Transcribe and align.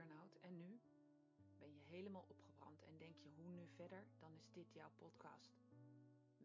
en 0.00 0.56
nu? 0.56 0.80
Ben 1.58 1.74
je 1.74 1.80
helemaal 1.80 2.24
opgebrand 2.28 2.82
en 2.82 2.96
denk 2.96 3.16
je 3.16 3.28
hoe 3.36 3.50
nu 3.50 3.68
verder? 3.68 4.04
Dan 4.18 4.34
is 4.34 4.50
dit 4.52 4.72
jouw 4.72 4.90
podcast. 4.96 5.50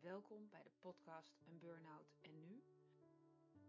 Welkom 0.02 0.50
bij 0.50 0.64
de 0.64 0.72
podcast 0.80 1.34
Een 1.48 1.60
Burn-out 1.60 2.14
en 2.22 2.40
nu? 2.40 2.64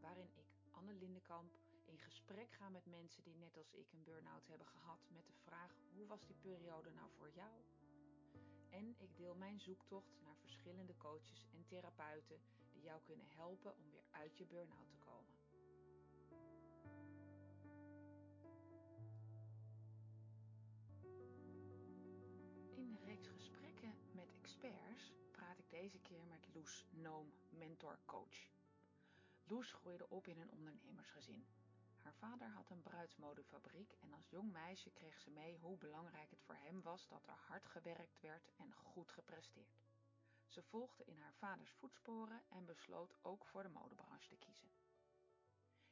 Waarin 0.00 0.30
ik, 0.34 0.46
Anne 0.70 0.92
Lindenkamp, 0.92 1.58
in 1.84 1.98
gesprek 1.98 2.52
ga 2.52 2.68
met 2.68 2.86
mensen 2.86 3.22
die 3.22 3.36
net 3.36 3.56
als 3.56 3.72
ik 3.72 3.92
een 3.92 4.02
burn-out 4.02 4.46
hebben 4.46 4.66
gehad 4.66 5.00
met 5.08 5.26
de 5.26 5.32
vraag 5.44 5.76
hoe 5.94 6.06
was 6.06 6.26
die 6.26 6.36
periode 6.36 6.90
nou 6.90 7.10
voor 7.18 7.30
jou? 7.30 7.54
En 8.70 8.94
ik 8.98 9.16
deel 9.16 9.34
mijn 9.34 9.60
zoektocht 9.60 10.20
naar 10.22 10.36
verschillende 10.36 10.96
coaches 10.96 11.46
en 11.52 11.66
therapeuten 11.66 12.40
die 12.72 12.82
jou 12.82 13.00
kunnen 13.02 13.28
helpen 13.28 13.76
om 13.76 13.90
weer 13.90 14.04
uit 14.10 14.38
je 14.38 14.46
burn-out 14.46 14.90
te 14.90 14.98
komen. 14.98 15.35
Experts 24.56 25.12
praat 25.30 25.58
ik 25.58 25.70
deze 25.70 25.98
keer 25.98 26.26
met 26.26 26.48
Loes 26.54 26.86
Noom, 26.90 27.32
mentor 27.48 27.98
coach. 28.04 28.48
Loes 29.44 29.72
groeide 29.72 30.08
op 30.08 30.26
in 30.26 30.38
een 30.38 30.50
ondernemersgezin. 30.50 31.46
Haar 31.96 32.14
vader 32.14 32.48
had 32.48 32.70
een 32.70 32.82
bruidsmodefabriek 32.82 33.92
en 34.00 34.12
als 34.12 34.28
jong 34.28 34.52
meisje 34.52 34.90
kreeg 34.90 35.20
ze 35.20 35.30
mee 35.30 35.58
hoe 35.58 35.76
belangrijk 35.76 36.30
het 36.30 36.42
voor 36.42 36.54
hem 36.54 36.82
was 36.82 37.08
dat 37.08 37.26
er 37.26 37.38
hard 37.46 37.66
gewerkt 37.66 38.20
werd 38.20 38.50
en 38.56 38.72
goed 38.72 39.10
gepresteerd. 39.10 39.84
Ze 40.46 40.62
volgde 40.62 41.04
in 41.04 41.18
haar 41.18 41.34
vaders 41.34 41.70
voetsporen 41.70 42.42
en 42.48 42.64
besloot 42.64 43.14
ook 43.22 43.46
voor 43.46 43.62
de 43.62 43.68
modebranche 43.68 44.28
te 44.28 44.36
kiezen. 44.36 44.70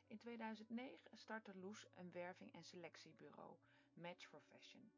In 0.06 0.18
2009 0.18 1.18
startte 1.18 1.54
Loes 1.54 1.86
een 1.94 2.12
werving- 2.12 2.52
en 2.52 2.64
selectiebureau, 2.64 3.56
Match 3.94 4.26
for 4.26 4.40
Fashion. 4.40 4.92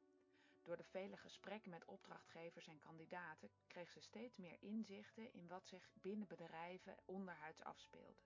Door 0.66 0.76
de 0.76 0.84
vele 0.84 1.16
gesprekken 1.16 1.70
met 1.70 1.84
opdrachtgevers 1.84 2.66
en 2.66 2.78
kandidaten 2.78 3.50
kreeg 3.66 3.90
ze 3.90 4.00
steeds 4.00 4.36
meer 4.36 4.56
inzichten 4.60 5.32
in 5.32 5.48
wat 5.48 5.66
zich 5.66 5.90
binnen 5.92 6.26
bedrijven 6.26 6.96
onderhuids 7.04 7.62
afspeelde. 7.62 8.20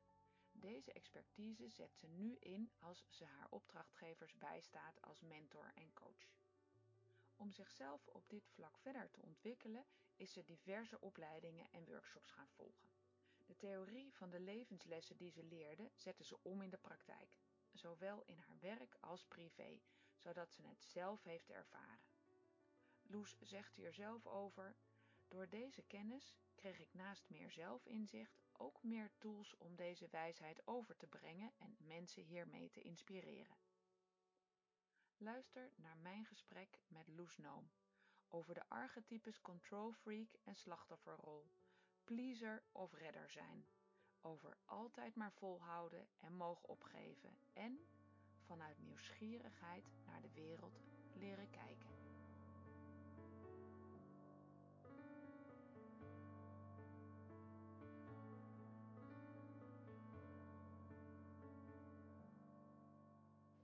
Deze 0.52 0.92
expertise 0.92 1.68
zet 1.68 1.96
ze 1.96 2.06
nu 2.06 2.36
in 2.36 2.70
als 2.78 3.06
ze 3.08 3.24
haar 3.24 3.46
opdrachtgevers 3.50 4.38
bijstaat 4.38 5.02
als 5.02 5.20
mentor 5.20 5.72
en 5.74 5.92
coach. 5.92 6.28
Om 7.36 7.52
zichzelf 7.52 8.06
op 8.06 8.28
dit 8.28 8.48
vlak 8.48 8.78
verder 8.78 9.10
te 9.10 9.22
ontwikkelen, 9.22 9.86
is 10.16 10.32
ze 10.32 10.44
diverse 10.44 11.00
opleidingen 11.00 11.66
en 11.70 11.84
workshops 11.84 12.30
gaan 12.30 12.48
volgen. 12.48 12.88
De 13.46 13.56
theorie 13.56 14.14
van 14.14 14.30
de 14.30 14.40
levenslessen 14.40 15.16
die 15.16 15.30
ze 15.30 15.44
leerde, 15.44 15.90
zette 15.94 16.24
ze 16.24 16.38
om 16.42 16.62
in 16.62 16.70
de 16.70 16.78
praktijk, 16.78 17.36
zowel 17.72 18.22
in 18.26 18.38
haar 18.38 18.58
werk 18.60 18.96
als 19.00 19.24
privé, 19.24 19.80
zodat 20.16 20.52
ze 20.52 20.62
het 20.62 20.82
zelf 20.82 21.22
heeft 21.22 21.50
ervaren. 21.50 22.09
Loes 23.10 23.36
zegt 23.40 23.74
hier 23.74 23.94
zelf 23.94 24.26
over: 24.26 24.76
Door 25.28 25.48
deze 25.48 25.82
kennis 25.82 26.36
kreeg 26.54 26.78
ik 26.78 26.94
naast 26.94 27.28
meer 27.28 27.50
zelfinzicht 27.50 28.42
ook 28.52 28.82
meer 28.82 29.10
tools 29.18 29.56
om 29.56 29.76
deze 29.76 30.08
wijsheid 30.10 30.66
over 30.66 30.96
te 30.96 31.06
brengen 31.06 31.52
en 31.58 31.76
mensen 31.78 32.22
hiermee 32.22 32.70
te 32.70 32.80
inspireren. 32.82 33.56
Luister 35.16 35.70
naar 35.76 35.96
mijn 35.96 36.24
gesprek 36.24 36.80
met 36.88 37.08
Loes 37.08 37.36
Noom 37.36 37.70
over 38.28 38.54
de 38.54 38.68
archetypes 38.68 39.40
control 39.40 39.92
freak 39.92 40.34
en 40.44 40.56
slachtofferrol, 40.56 41.50
pleaser 42.04 42.62
of 42.72 42.92
redder 42.92 43.30
zijn, 43.30 43.66
over 44.20 44.56
altijd 44.64 45.14
maar 45.14 45.32
volhouden 45.32 46.08
en 46.18 46.36
mogen 46.36 46.68
opgeven 46.68 47.38
en 47.52 47.86
vanuit 48.40 48.78
nieuwsgierigheid 48.78 49.92
naar 50.04 50.20
de 50.20 50.32
wereld 50.32 50.80
leren 51.12 51.50
kijken. 51.50 51.99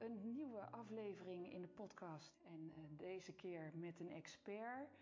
Een 0.06 0.32
nieuwe 0.32 0.70
aflevering 0.70 1.52
in 1.52 1.60
de 1.60 1.68
podcast 1.68 2.32
en 2.44 2.72
uh, 2.76 2.98
deze 2.98 3.32
keer 3.32 3.72
met 3.74 4.00
een 4.00 4.10
expert, 4.10 4.98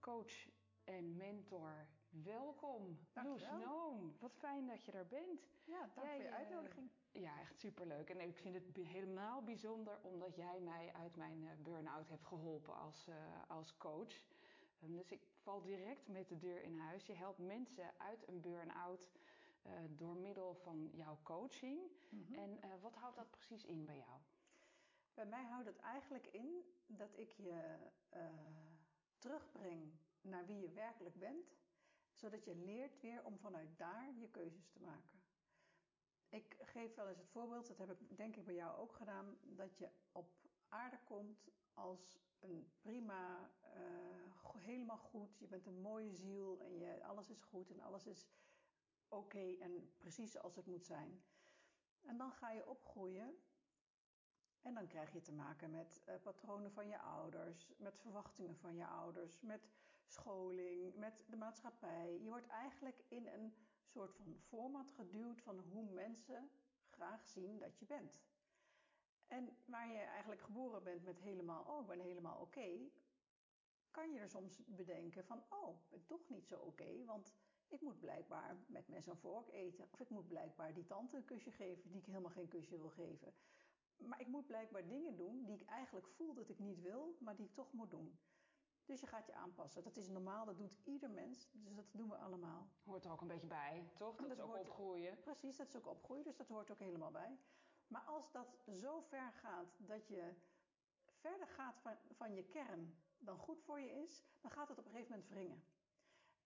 coach 0.00 0.48
en 0.84 1.16
mentor. 1.16 1.86
Welkom, 2.10 2.98
Loes 3.14 3.50
Noom. 3.64 4.16
Wat 4.20 4.34
fijn 4.38 4.66
dat 4.66 4.84
je 4.84 4.92
er 4.92 5.06
bent. 5.06 5.40
Ja, 5.64 5.90
dank 5.94 6.08
voor 6.08 6.22
je 6.22 6.30
uitnodiging. 6.30 6.90
Uh, 7.12 7.22
ja, 7.22 7.40
echt 7.40 7.58
superleuk. 7.58 8.10
En 8.10 8.20
ik 8.20 8.36
vind 8.36 8.54
het 8.54 8.76
helemaal 8.76 9.42
bijzonder 9.42 9.98
omdat 10.02 10.36
jij 10.36 10.60
mij 10.60 10.92
uit 10.92 11.16
mijn 11.16 11.42
uh, 11.42 11.50
burn-out 11.62 12.08
hebt 12.08 12.26
geholpen 12.26 12.74
als, 12.74 13.08
als 13.48 13.76
coach. 13.76 14.22
Um, 14.82 14.96
dus 14.96 15.10
ik 15.10 15.26
val 15.42 15.62
direct 15.62 16.08
met 16.08 16.28
de 16.28 16.38
deur 16.38 16.62
in 16.62 16.78
huis. 16.78 17.06
Je 17.06 17.14
helpt 17.14 17.38
mensen 17.38 17.94
uit 17.98 18.28
een 18.28 18.40
burn-out 18.40 19.10
door 19.88 20.16
middel 20.16 20.54
van 20.54 20.90
jouw 20.92 21.18
coaching. 21.22 21.80
Mm 22.08 22.24
-hmm. 22.26 22.36
En 22.36 22.80
wat 22.80 22.94
houdt 22.94 23.16
dat 23.16 23.30
precies 23.30 23.64
in 23.64 23.84
bij 23.84 23.96
jou? 23.96 24.20
Bij 25.16 25.26
mij 25.26 25.44
houdt 25.44 25.66
het 25.66 25.78
eigenlijk 25.78 26.26
in 26.26 26.64
dat 26.86 27.18
ik 27.18 27.32
je 27.32 27.76
uh, 28.14 28.20
terugbreng 29.18 29.92
naar 30.20 30.46
wie 30.46 30.60
je 30.60 30.70
werkelijk 30.70 31.18
bent, 31.18 31.56
zodat 32.12 32.44
je 32.44 32.56
leert 32.56 33.00
weer 33.00 33.24
om 33.24 33.38
vanuit 33.38 33.78
daar 33.78 34.12
je 34.18 34.30
keuzes 34.30 34.68
te 34.68 34.80
maken. 34.80 35.22
Ik 36.28 36.56
geef 36.60 36.94
wel 36.94 37.08
eens 37.08 37.18
het 37.18 37.30
voorbeeld, 37.30 37.66
dat 37.66 37.78
heb 37.78 38.00
ik 38.00 38.16
denk 38.16 38.36
ik 38.36 38.44
bij 38.44 38.54
jou 38.54 38.76
ook 38.76 38.92
gedaan, 38.92 39.38
dat 39.42 39.78
je 39.78 39.90
op 40.12 40.32
aarde 40.68 40.98
komt 41.04 41.48
als 41.74 42.18
een 42.40 42.70
prima, 42.80 43.50
uh, 43.62 44.54
helemaal 44.56 44.98
goed, 44.98 45.38
je 45.38 45.46
bent 45.46 45.66
een 45.66 45.80
mooie 45.80 46.12
ziel 46.12 46.60
en 46.60 46.78
je, 46.78 47.04
alles 47.04 47.30
is 47.30 47.42
goed 47.42 47.70
en 47.70 47.80
alles 47.80 48.06
is 48.06 48.26
oké 49.08 49.56
en 49.60 49.92
precies 49.96 50.32
zoals 50.32 50.56
het 50.56 50.66
moet 50.66 50.86
zijn. 50.86 51.22
En 52.02 52.16
dan 52.16 52.32
ga 52.32 52.50
je 52.50 52.66
opgroeien 52.66 53.38
en 54.62 54.74
dan 54.74 54.86
krijg 54.86 55.12
je 55.12 55.20
te 55.20 55.32
maken 55.32 55.70
met 55.70 56.02
uh, 56.08 56.14
patronen 56.22 56.72
van 56.72 56.88
je 56.88 56.98
ouders, 56.98 57.72
met 57.76 57.98
verwachtingen 57.98 58.56
van 58.56 58.76
je 58.76 58.86
ouders, 58.86 59.40
met 59.40 59.68
scholing, 60.06 60.94
met 60.94 61.24
de 61.26 61.36
maatschappij. 61.36 62.18
Je 62.22 62.28
wordt 62.28 62.48
eigenlijk 62.48 63.04
in 63.08 63.26
een 63.26 63.54
soort 63.84 64.14
van 64.14 64.36
format 64.38 64.90
geduwd 64.90 65.40
van 65.42 65.58
hoe 65.58 65.90
mensen 65.90 66.50
graag 66.90 67.26
zien 67.26 67.58
dat 67.58 67.78
je 67.78 67.86
bent. 67.86 68.20
En 69.26 69.56
waar 69.64 69.88
je 69.88 69.98
eigenlijk 69.98 70.40
geboren 70.40 70.82
bent 70.82 71.04
met 71.04 71.18
helemaal, 71.18 71.64
oh, 71.64 71.80
ik 71.80 71.86
ben 71.86 72.00
helemaal 72.00 72.40
oké, 72.40 72.90
kan 73.90 74.12
je 74.12 74.18
er 74.18 74.28
soms 74.28 74.62
bedenken 74.66 75.24
van, 75.24 75.42
oh, 75.48 75.76
ben 75.88 76.06
toch 76.06 76.28
niet 76.28 76.46
zo 76.46 76.58
oké, 76.58 77.04
want 77.04 77.34
ik 77.68 77.80
moet 77.80 78.00
blijkbaar 78.00 78.56
met 78.66 78.88
mes 78.88 79.06
en 79.06 79.16
vork 79.16 79.48
eten. 79.48 79.88
Of 79.90 80.00
ik 80.00 80.10
moet 80.10 80.28
blijkbaar 80.28 80.74
die 80.74 80.86
tante 80.86 81.16
een 81.16 81.24
kusje 81.24 81.50
geven 81.50 81.88
die 81.88 81.98
ik 81.98 82.06
helemaal 82.06 82.30
geen 82.30 82.48
kusje 82.48 82.76
wil 82.76 82.90
geven. 82.90 83.34
Maar 83.98 84.20
ik 84.20 84.26
moet 84.26 84.46
blijkbaar 84.46 84.88
dingen 84.88 85.16
doen 85.16 85.44
die 85.44 85.54
ik 85.54 85.68
eigenlijk 85.68 86.06
voel 86.08 86.34
dat 86.34 86.48
ik 86.48 86.58
niet 86.58 86.80
wil, 86.80 87.16
maar 87.20 87.36
die 87.36 87.46
ik 87.46 87.54
toch 87.54 87.72
moet 87.72 87.90
doen. 87.90 88.18
Dus 88.84 89.00
je 89.00 89.06
gaat 89.06 89.26
je 89.26 89.34
aanpassen. 89.34 89.82
Dat 89.82 89.96
is 89.96 90.08
normaal, 90.08 90.44
dat 90.44 90.58
doet 90.58 90.78
ieder 90.84 91.10
mens. 91.10 91.48
Dus 91.52 91.74
dat 91.74 91.84
doen 91.92 92.08
we 92.08 92.16
allemaal. 92.16 92.68
Hoort 92.84 93.04
er 93.04 93.10
ook 93.10 93.20
een 93.20 93.28
beetje 93.28 93.46
bij, 93.46 93.90
toch? 93.96 94.16
Dat, 94.16 94.28
dat 94.28 94.38
is 94.38 94.44
ook 94.44 94.58
opgroeien. 94.58 95.20
Precies, 95.20 95.56
dat 95.56 95.68
is 95.68 95.76
ook 95.76 95.86
opgroeien, 95.86 96.24
dus 96.24 96.36
dat 96.36 96.48
hoort 96.48 96.70
ook 96.70 96.78
helemaal 96.78 97.10
bij. 97.10 97.38
Maar 97.86 98.02
als 98.02 98.32
dat 98.32 98.58
zo 98.80 99.00
ver 99.00 99.32
gaat 99.32 99.76
dat 99.78 100.08
je 100.08 100.34
verder 101.06 101.48
gaat 101.48 101.78
van, 101.80 101.96
van 102.10 102.34
je 102.34 102.44
kern 102.44 102.96
dan 103.18 103.38
goed 103.38 103.62
voor 103.62 103.80
je 103.80 103.90
is, 103.90 104.24
dan 104.40 104.50
gaat 104.50 104.68
het 104.68 104.78
op 104.78 104.84
een 104.84 104.90
gegeven 104.90 105.12
moment 105.12 105.30
wringen. 105.30 105.64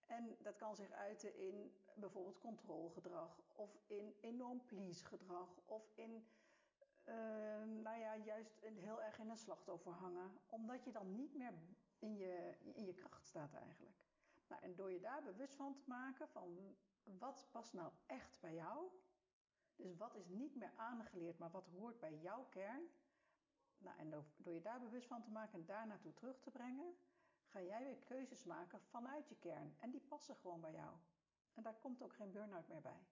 En 0.06 0.36
dat 0.42 0.56
kan 0.56 0.76
zich 0.76 0.90
uiten 0.90 1.36
in 1.36 1.74
bijvoorbeeld 1.94 2.38
controlegedrag, 2.38 3.40
of 3.54 3.78
in 3.86 4.14
enorm 4.20 4.64
please 4.64 5.04
gedrag, 5.04 5.48
of 5.64 5.90
in 5.94 6.26
uh, 7.10 7.82
nou 7.82 7.98
ja, 7.98 8.16
juist 8.16 8.60
heel 8.60 9.02
erg 9.02 9.18
in 9.18 9.30
een 9.30 9.38
slachtoffer 9.38 9.92
hangen. 9.92 10.38
Omdat 10.48 10.84
je 10.84 10.92
dan 10.92 11.14
niet 11.14 11.34
meer 11.34 11.52
in 11.98 12.16
je, 12.16 12.56
in 12.74 12.84
je 12.84 12.94
kracht 12.94 13.26
staat 13.26 13.54
eigenlijk. 13.54 14.04
Nou, 14.48 14.62
en 14.62 14.74
door 14.74 14.90
je 14.90 15.00
daar 15.00 15.22
bewust 15.22 15.54
van 15.54 15.74
te 15.74 15.82
maken 15.86 16.28
van 16.28 16.76
wat 17.18 17.48
past 17.50 17.72
nou 17.72 17.92
echt 18.06 18.40
bij 18.40 18.54
jou. 18.54 18.88
Dus 19.76 19.96
wat 19.96 20.14
is 20.14 20.28
niet 20.28 20.56
meer 20.56 20.72
aangeleerd, 20.76 21.38
maar 21.38 21.50
wat 21.50 21.66
hoort 21.66 22.00
bij 22.00 22.18
jouw 22.18 22.46
kern. 22.48 22.88
Nou, 23.78 23.98
en 23.98 24.10
door, 24.10 24.24
door 24.36 24.54
je 24.54 24.60
daar 24.60 24.80
bewust 24.80 25.06
van 25.06 25.22
te 25.22 25.30
maken 25.30 25.58
en 25.58 25.64
daar 25.64 25.86
naartoe 25.86 26.14
terug 26.14 26.40
te 26.40 26.50
brengen, 26.50 26.94
ga 27.44 27.62
jij 27.62 27.84
weer 27.84 27.98
keuzes 27.98 28.44
maken 28.44 28.80
vanuit 28.80 29.28
je 29.28 29.36
kern. 29.36 29.74
En 29.78 29.90
die 29.90 30.00
passen 30.00 30.36
gewoon 30.36 30.60
bij 30.60 30.72
jou. 30.72 30.96
En 31.54 31.62
daar 31.62 31.74
komt 31.74 32.02
ook 32.02 32.14
geen 32.14 32.32
burn-out 32.32 32.68
meer 32.68 32.80
bij. 32.80 33.06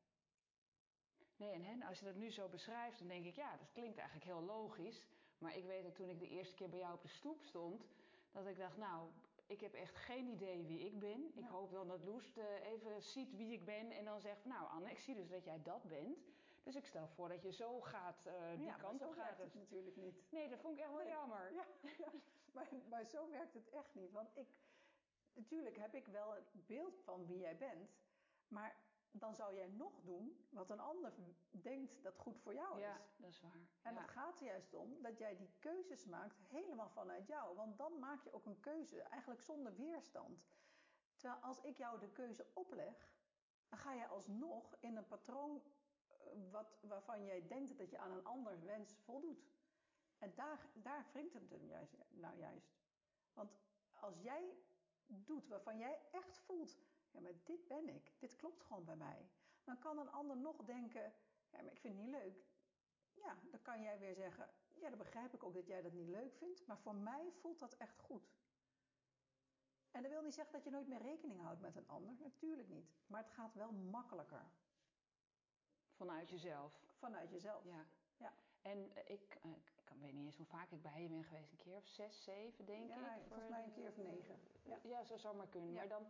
Nee, 1.38 1.52
en 1.52 1.62
hè, 1.62 1.87
als 1.87 1.99
je 1.99 2.05
dat 2.05 2.14
nu 2.14 2.31
zo 2.31 2.49
beschrijft, 2.49 2.99
dan 2.99 3.08
denk 3.08 3.25
ik, 3.25 3.37
ja, 3.37 3.56
dat 3.56 3.73
klinkt 3.73 3.99
eigenlijk 3.99 4.26
heel 4.26 4.43
logisch. 4.43 5.06
Maar 5.38 5.56
ik 5.56 5.64
weet 5.64 5.82
dat 5.82 5.94
toen 5.94 6.08
ik 6.08 6.19
de 6.19 6.29
eerste 6.29 6.55
keer 6.55 6.69
bij 6.69 6.79
jou 6.79 6.94
op 6.94 7.02
de 7.02 7.08
stoep 7.08 7.43
stond, 7.43 7.87
dat 8.32 8.46
ik 8.46 8.58
dacht, 8.58 8.76
nou, 8.76 9.08
ik 9.46 9.61
heb 9.61 9.75
echt 9.75 9.96
geen 9.96 10.26
idee 10.26 10.64
wie 10.67 10.87
ik 10.87 10.99
ben. 10.99 11.32
Ik 11.35 11.46
hoop 11.46 11.70
wel 11.70 11.87
dat 11.87 12.05
Loes 12.05 12.37
even 12.62 13.02
ziet 13.02 13.37
wie 13.37 13.52
ik 13.52 13.64
ben 13.64 13.90
en 13.90 14.05
dan 14.05 14.20
zegt, 14.20 14.44
nou 14.44 14.69
Anne, 14.69 14.90
ik 14.90 14.99
zie 14.99 15.14
dus 15.14 15.29
dat 15.29 15.44
jij 15.44 15.62
dat 15.62 15.82
bent. 15.82 16.19
Dus 16.62 16.76
ik 16.76 16.87
stel 16.87 17.08
voor 17.08 17.29
dat 17.29 17.43
je 17.43 17.52
zo 17.52 17.81
gaat, 17.81 18.26
uh, 18.26 18.32
die 18.56 18.67
ja, 18.67 18.75
kant 18.75 19.02
op 19.02 19.12
gaat. 19.12 19.38
het 19.38 19.55
natuurlijk 19.55 19.96
niet. 19.96 20.23
Nee, 20.31 20.49
dat 20.49 20.61
vond 20.61 20.75
ik 20.75 20.85
echt 20.85 20.93
wel 20.93 21.06
jammer. 21.06 21.52
Ja, 21.52 21.67
ja. 21.99 22.12
Maar, 22.52 22.69
maar 22.88 23.05
zo 23.05 23.29
werkt 23.29 23.55
het 23.55 23.69
echt 23.69 23.94
niet. 23.94 24.12
Want 24.12 24.29
ik, 24.35 24.46
natuurlijk 25.35 25.76
heb 25.76 25.94
ik 25.94 26.06
wel 26.06 26.37
een 26.37 26.64
beeld 26.67 27.00
van 27.05 27.26
wie 27.26 27.38
jij 27.38 27.56
bent. 27.56 27.90
Maar 28.49 28.76
dan 29.10 29.34
zou 29.34 29.55
jij 29.55 29.69
nog 29.69 30.00
doen 30.02 30.46
wat 30.50 30.70
een 30.70 30.81
ander 30.81 31.12
denkt 31.50 32.02
dat 32.02 32.16
goed 32.16 32.40
voor 32.40 32.55
jou 32.55 32.76
is. 32.76 32.82
Ja, 32.82 33.00
dat 33.16 33.31
is 33.31 33.40
waar. 33.40 33.69
En 33.82 33.94
ja. 33.94 34.00
het 34.00 34.10
gaat 34.10 34.40
er 34.40 34.46
juist 34.46 34.75
om 34.75 35.02
dat 35.02 35.19
jij 35.19 35.37
die 35.37 35.50
keuzes 35.58 36.05
maakt 36.05 36.38
helemaal 36.38 36.90
vanuit 36.90 37.26
jou. 37.26 37.56
Want 37.56 37.78
dan 37.78 37.99
maak 37.99 38.22
je 38.22 38.32
ook 38.32 38.46
een 38.46 38.60
keuze 38.60 39.02
eigenlijk 39.02 39.43
zonder 39.43 39.75
weerstand. 39.76 40.46
Terwijl 41.14 41.40
als 41.43 41.60
ik 41.60 41.76
jou 41.76 41.99
de 41.99 42.10
keuze 42.10 42.46
opleg, 42.55 43.12
dan 43.69 43.78
ga 43.78 43.93
je 43.93 44.06
alsnog 44.06 44.76
in 44.81 44.96
een 44.96 45.06
patroon 45.06 45.62
eh, 46.08 46.16
wat, 46.50 46.78
waarvan 46.82 47.25
jij 47.25 47.46
denkt 47.46 47.78
dat 47.78 47.90
je 47.90 47.99
aan 47.99 48.12
een 48.12 48.25
ander 48.25 48.64
wens 48.64 48.94
voldoet. 48.94 49.50
En 50.19 50.34
daar, 50.34 50.70
daar 50.75 51.06
wringt 51.12 51.34
het 51.34 51.50
hem 51.50 51.66
juist, 51.66 51.96
nou 52.11 52.38
juist. 52.38 52.76
Want 53.32 53.58
als 53.93 54.20
jij 54.20 54.56
doet 55.06 55.49
waarvan 55.49 55.78
jij 55.78 56.00
echt 56.11 56.38
voelt, 56.38 56.78
ja, 57.18 57.24
maar 57.24 57.44
dit 57.44 57.66
ben 57.66 57.88
ik, 57.88 58.12
dit 58.18 58.36
klopt 58.36 58.62
gewoon 58.62 58.84
bij 58.84 58.96
mij. 58.96 59.30
Dan 59.64 59.78
kan 59.78 59.98
een 59.98 60.10
ander 60.10 60.36
nog 60.36 60.64
denken, 60.64 61.12
ja, 61.50 61.62
maar 61.62 61.72
ik 61.72 61.80
vind 61.80 61.94
het 61.94 62.02
niet 62.04 62.14
leuk. 62.14 62.46
Ja, 63.14 63.38
dan 63.50 63.62
kan 63.62 63.82
jij 63.82 63.98
weer 63.98 64.14
zeggen, 64.14 64.48
ja, 64.74 64.88
dan 64.88 64.98
begrijp 64.98 65.34
ik 65.34 65.44
ook 65.44 65.54
dat 65.54 65.66
jij 65.66 65.82
dat 65.82 65.92
niet 65.92 66.08
leuk 66.08 66.34
vindt, 66.34 66.66
maar 66.66 66.78
voor 66.78 66.94
mij 66.94 67.32
voelt 67.40 67.58
dat 67.58 67.76
echt 67.76 67.98
goed. 67.98 68.36
En 69.90 70.02
dat 70.02 70.12
wil 70.12 70.22
niet 70.22 70.34
zeggen 70.34 70.52
dat 70.52 70.64
je 70.64 70.70
nooit 70.70 70.88
meer 70.88 71.02
rekening 71.02 71.40
houdt 71.40 71.60
met 71.60 71.76
een 71.76 71.88
ander, 71.88 72.14
natuurlijk 72.18 72.68
niet. 72.68 72.90
Maar 73.06 73.22
het 73.22 73.30
gaat 73.30 73.54
wel 73.54 73.72
makkelijker. 73.72 74.50
Vanuit 75.90 76.28
jezelf. 76.28 76.80
Vanuit 76.98 77.30
jezelf. 77.30 77.64
Ja. 77.64 77.86
ja. 78.16 78.32
En 78.62 78.90
eh, 78.94 79.14
ik, 79.14 79.38
uh, 79.44 79.52
ik 79.52 79.82
kan, 79.84 80.00
weet 80.00 80.12
niet 80.12 80.24
eens 80.24 80.36
hoe 80.36 80.46
vaak 80.46 80.70
ik 80.70 80.82
bij 80.82 81.02
je 81.02 81.08
ben 81.08 81.24
geweest. 81.24 81.50
Een 81.50 81.58
keer 81.58 81.76
of 81.76 81.86
zes, 81.86 82.22
zeven, 82.22 82.64
denk 82.64 82.88
ja, 82.88 82.94
ik. 82.94 83.22
Ja, 83.22 83.28
volgens 83.28 83.48
mij 83.48 83.64
een 83.64 83.72
keer 83.72 83.88
of 83.88 83.96
negen. 83.96 84.38
Ja, 84.62 84.78
ja 84.82 85.04
zo 85.04 85.16
zou 85.16 85.36
maar 85.36 85.48
kunnen. 85.48 85.72
Ja. 85.72 85.78
Maar 85.78 85.88
dan, 85.88 86.06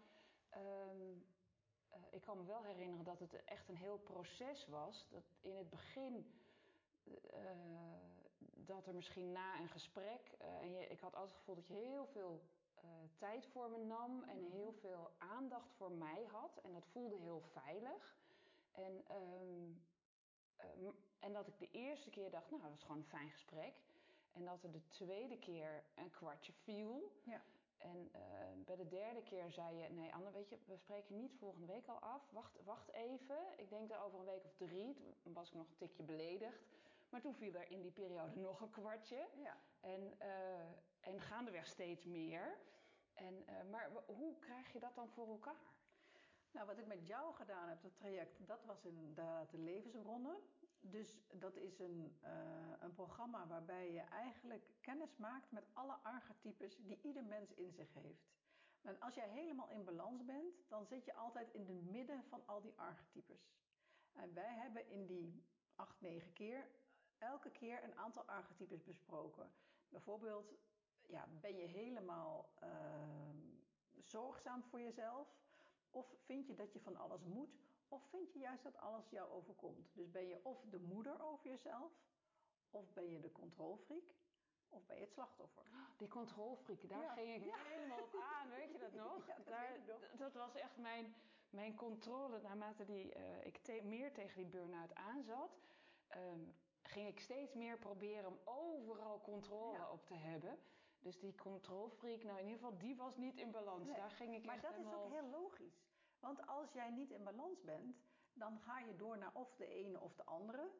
um, 0.56 1.25
uh, 1.93 1.97
ik 2.11 2.21
kan 2.23 2.37
me 2.37 2.45
wel 2.45 2.65
herinneren 2.65 3.05
dat 3.05 3.19
het 3.19 3.45
echt 3.45 3.69
een 3.69 3.77
heel 3.77 3.99
proces 3.99 4.67
was. 4.67 5.06
Dat 5.11 5.23
in 5.41 5.56
het 5.56 5.71
begin, 5.71 6.33
uh, 7.06 7.12
dat 8.55 8.87
er 8.87 8.95
misschien 8.95 9.33
na 9.33 9.61
een 9.61 9.69
gesprek, 9.69 10.33
en 10.39 10.71
je, 10.71 10.87
ik 10.89 11.00
had 11.00 11.15
altijd 11.15 11.31
het 11.31 11.39
gevoel 11.39 11.55
dat 11.55 11.67
je 11.67 11.75
heel 11.75 12.06
veel 12.06 12.43
tijd 13.19 13.47
voor 13.47 13.71
me 13.71 13.79
nam 13.79 14.23
en 14.23 14.43
Mhm. 14.43 14.50
heel 14.50 14.73
veel 14.73 15.11
aandacht 15.19 15.73
voor 15.77 15.93
mij 15.93 16.25
had. 16.25 16.59
En 16.62 16.73
dat 16.73 16.87
voelde 16.87 17.17
heel 17.17 17.41
veilig. 17.41 18.17
En, 18.73 19.05
um, 19.11 19.83
um, 20.79 20.94
en 21.19 21.33
dat 21.33 21.47
ik 21.47 21.59
de 21.59 21.71
eerste 21.71 22.11
keer 22.11 22.31
dacht, 22.31 22.51
nou, 22.51 22.62
dat 22.62 22.71
was 22.71 22.83
gewoon 22.83 22.97
een 22.97 23.05
fijn 23.05 23.31
gesprek. 23.31 23.75
En 24.33 24.44
dat 24.44 24.62
er 24.62 24.73
de 24.73 24.89
tweede 24.89 25.39
keer 25.39 25.85
een 25.94 26.11
kwartje 26.11 26.53
viel. 26.53 27.12
Ja. 27.25 27.43
En 27.79 28.11
uh, 28.15 28.21
bij 28.65 28.77
de 28.77 28.89
derde 28.89 29.23
keer 29.23 29.51
zei 29.51 29.77
je, 29.77 29.89
nee 29.89 30.15
Anne, 30.15 30.31
weet 30.31 30.49
je, 30.49 30.59
we 30.67 30.77
spreken 30.77 31.17
niet 31.17 31.37
volgende 31.39 31.67
week 31.67 31.87
al 31.87 31.99
af. 31.99 32.31
Wacht, 32.31 32.59
wacht 32.65 32.93
even. 32.93 33.39
Ik 33.57 33.71
denk 33.71 33.89
dat 33.89 33.99
over 33.99 34.19
een 34.19 34.25
week 34.25 34.45
of 34.45 34.55
drie, 34.57 34.97
toen 35.23 35.33
was 35.33 35.49
ik 35.49 35.55
nog 35.55 35.69
een 35.69 35.77
tikje 35.77 36.03
beledigd. 36.03 36.67
Maar 37.09 37.21
toen 37.21 37.35
viel 37.35 37.55
er 37.55 37.71
in 37.71 37.81
die 37.81 37.91
periode 37.91 38.41
nog 38.49 38.61
een 38.61 38.71
kwartje. 38.71 39.29
Ja. 39.37 39.57
En, 39.81 40.15
uh, 40.23 40.61
en 41.01 41.21
gaandeweg 41.21 41.67
steeds 41.67 42.05
meer. 42.05 42.59
En, 43.15 43.45
uh, 43.49 43.71
maar 43.71 43.91
hoe 44.07 44.39
krijg 44.39 44.73
je 44.73 44.81
dat 44.81 44.95
dan 44.95 45.09
voor 45.09 45.29
elkaar? 45.29 45.77
Nou, 46.51 46.67
wat 46.67 46.79
ik 46.79 46.87
met 46.87 47.07
jou 47.07 47.35
gedaan 47.35 47.69
heb, 47.69 47.83
dat 47.83 47.97
traject, 47.97 48.47
dat 48.47 48.65
was 48.65 48.85
inderdaad 48.85 49.51
de 49.51 49.59
levensbronnen. 49.59 50.37
Dus 50.81 51.23
dat 51.33 51.57
is 51.57 51.79
een, 51.79 52.19
uh, 52.25 52.31
een 52.79 52.95
programma 52.95 53.47
waarbij 53.47 53.93
je 53.93 54.01
eigenlijk 54.01 54.65
kennis 54.81 55.17
maakt 55.17 55.51
met 55.51 55.65
alle 55.73 55.95
archetypes 56.03 56.77
die 56.77 56.99
ieder 57.03 57.25
mens 57.25 57.55
in 57.55 57.73
zich 57.73 57.95
heeft. 57.95 58.29
En 58.83 59.01
als 59.01 59.15
jij 59.15 59.29
helemaal 59.29 59.69
in 59.69 59.85
balans 59.85 60.25
bent, 60.25 60.55
dan 60.69 60.87
zit 60.87 61.05
je 61.05 61.15
altijd 61.15 61.53
in 61.53 61.67
het 61.69 61.91
midden 61.91 62.25
van 62.25 62.47
al 62.47 62.61
die 62.61 62.75
archetypes. 62.77 63.53
En 64.13 64.35
wij 64.35 64.55
hebben 64.55 64.89
in 64.89 65.07
die 65.07 65.45
acht, 65.75 66.01
negen 66.01 66.33
keer 66.33 66.69
elke 67.19 67.51
keer 67.51 67.85
een 67.85 67.97
aantal 67.97 68.25
archetypes 68.25 68.85
besproken. 68.85 69.53
Bijvoorbeeld, 69.89 70.55
ja, 71.07 71.29
ben 71.41 71.57
je 71.57 71.67
helemaal 71.67 72.53
uh, 72.63 72.69
zorgzaam 73.97 74.63
voor 74.63 74.81
jezelf? 74.81 75.29
Of 75.91 76.15
vind 76.25 76.47
je 76.47 76.55
dat 76.55 76.73
je 76.73 76.81
van 76.81 76.97
alles 76.97 77.25
moet? 77.25 77.68
Of 77.88 78.02
vind 78.11 78.32
je 78.32 78.38
juist 78.38 78.62
dat 78.62 78.76
alles 78.76 79.11
jou 79.11 79.31
overkomt? 79.31 79.94
Dus 79.94 80.11
ben 80.11 80.26
je 80.26 80.44
of 80.44 80.64
de 80.70 80.79
moeder 80.79 81.23
over 81.23 81.50
jezelf, 81.50 81.93
of 82.70 82.93
ben 82.93 83.11
je 83.11 83.20
de 83.20 83.32
controlfreak, 83.32 84.14
of 84.69 84.87
ben 84.87 84.96
je 84.96 85.02
het 85.02 85.12
slachtoffer? 85.12 85.62
Die 85.99 86.08
controlfreak, 86.08 86.88
daar 86.88 87.02
ja. 87.02 87.12
ging 87.12 87.35
ik 87.35 87.44
ja. 87.44 87.56
helemaal 87.56 87.99
op 87.99 88.14
aan, 88.20 88.50
weet 88.50 88.73
je 88.73 88.79
dat 88.79 88.93
nog? 89.05 89.26
Ja, 89.26 89.37
dat, 89.37 89.46
daar, 89.46 89.79
nog. 89.87 90.17
dat 90.17 90.35
was 90.35 90.55
echt 90.55 90.76
mijn, 90.76 91.14
mijn 91.50 91.75
controle. 91.75 92.40
Naarmate 92.40 92.85
die, 92.85 93.17
uh, 93.17 93.44
ik 93.44 93.56
te, 93.58 93.81
meer 93.85 94.12
tegen 94.12 94.37
die 94.37 94.46
burn-out 94.46 94.94
aan 94.94 95.23
zat, 95.23 95.58
um, 96.17 96.55
ging 96.82 97.08
ik 97.08 97.20
steeds 97.20 97.55
meer 97.55 97.79
proberen 97.79 98.26
om 98.26 98.38
overal 98.44 99.20
controle 99.20 99.88
op 99.91 100.06
te 100.06 100.14
hebben. 100.14 100.58
Dus 101.00 101.19
die 101.19 101.34
controlfreak, 101.34 102.23
nou 102.23 102.38
in 102.38 102.44
ieder 102.44 102.58
geval, 102.58 102.79
die 102.79 102.96
was 102.96 103.17
niet 103.17 103.37
in 103.37 103.50
balans. 103.50 103.87
Nee, 103.87 103.96
Daar 103.96 104.11
ging 104.11 104.34
ik 104.34 104.44
maar 104.44 104.55
echt 104.55 104.62
dat 104.64 104.75
helemaal... 104.75 104.94
is 104.94 105.00
ook 105.00 105.20
heel 105.20 105.31
logisch. 105.31 105.87
Want 106.20 106.47
als 106.47 106.73
jij 106.73 106.91
niet 106.91 107.11
in 107.11 107.25
balans 107.25 107.62
bent, 107.62 107.97
dan 108.32 108.61
ga 108.61 108.79
je 108.79 108.97
door 108.97 109.19
naar 109.19 109.35
of 109.35 109.55
de 109.56 109.67
ene 109.67 110.00
of 110.00 110.15
de 110.15 110.25
andere. 110.25 110.70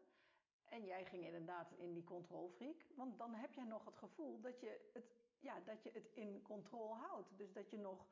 En 0.64 0.85
jij 0.85 1.05
ging 1.05 1.25
inderdaad 1.25 1.73
in 1.73 1.93
die 1.93 2.05
controlfreak. 2.05 2.85
Want 2.96 3.19
dan 3.19 3.35
heb 3.35 3.55
jij 3.55 3.64
nog 3.64 3.85
het 3.85 3.96
gevoel 3.96 4.40
dat 4.40 4.61
je 4.61 4.90
het, 4.93 5.17
ja, 5.38 5.61
dat 5.61 5.82
je 5.82 5.90
het 5.90 6.08
in 6.12 6.43
controle 6.43 6.94
houdt. 6.94 7.29
Dus 7.37 7.52
dat 7.52 7.70
je 7.70 7.79
nog... 7.79 8.06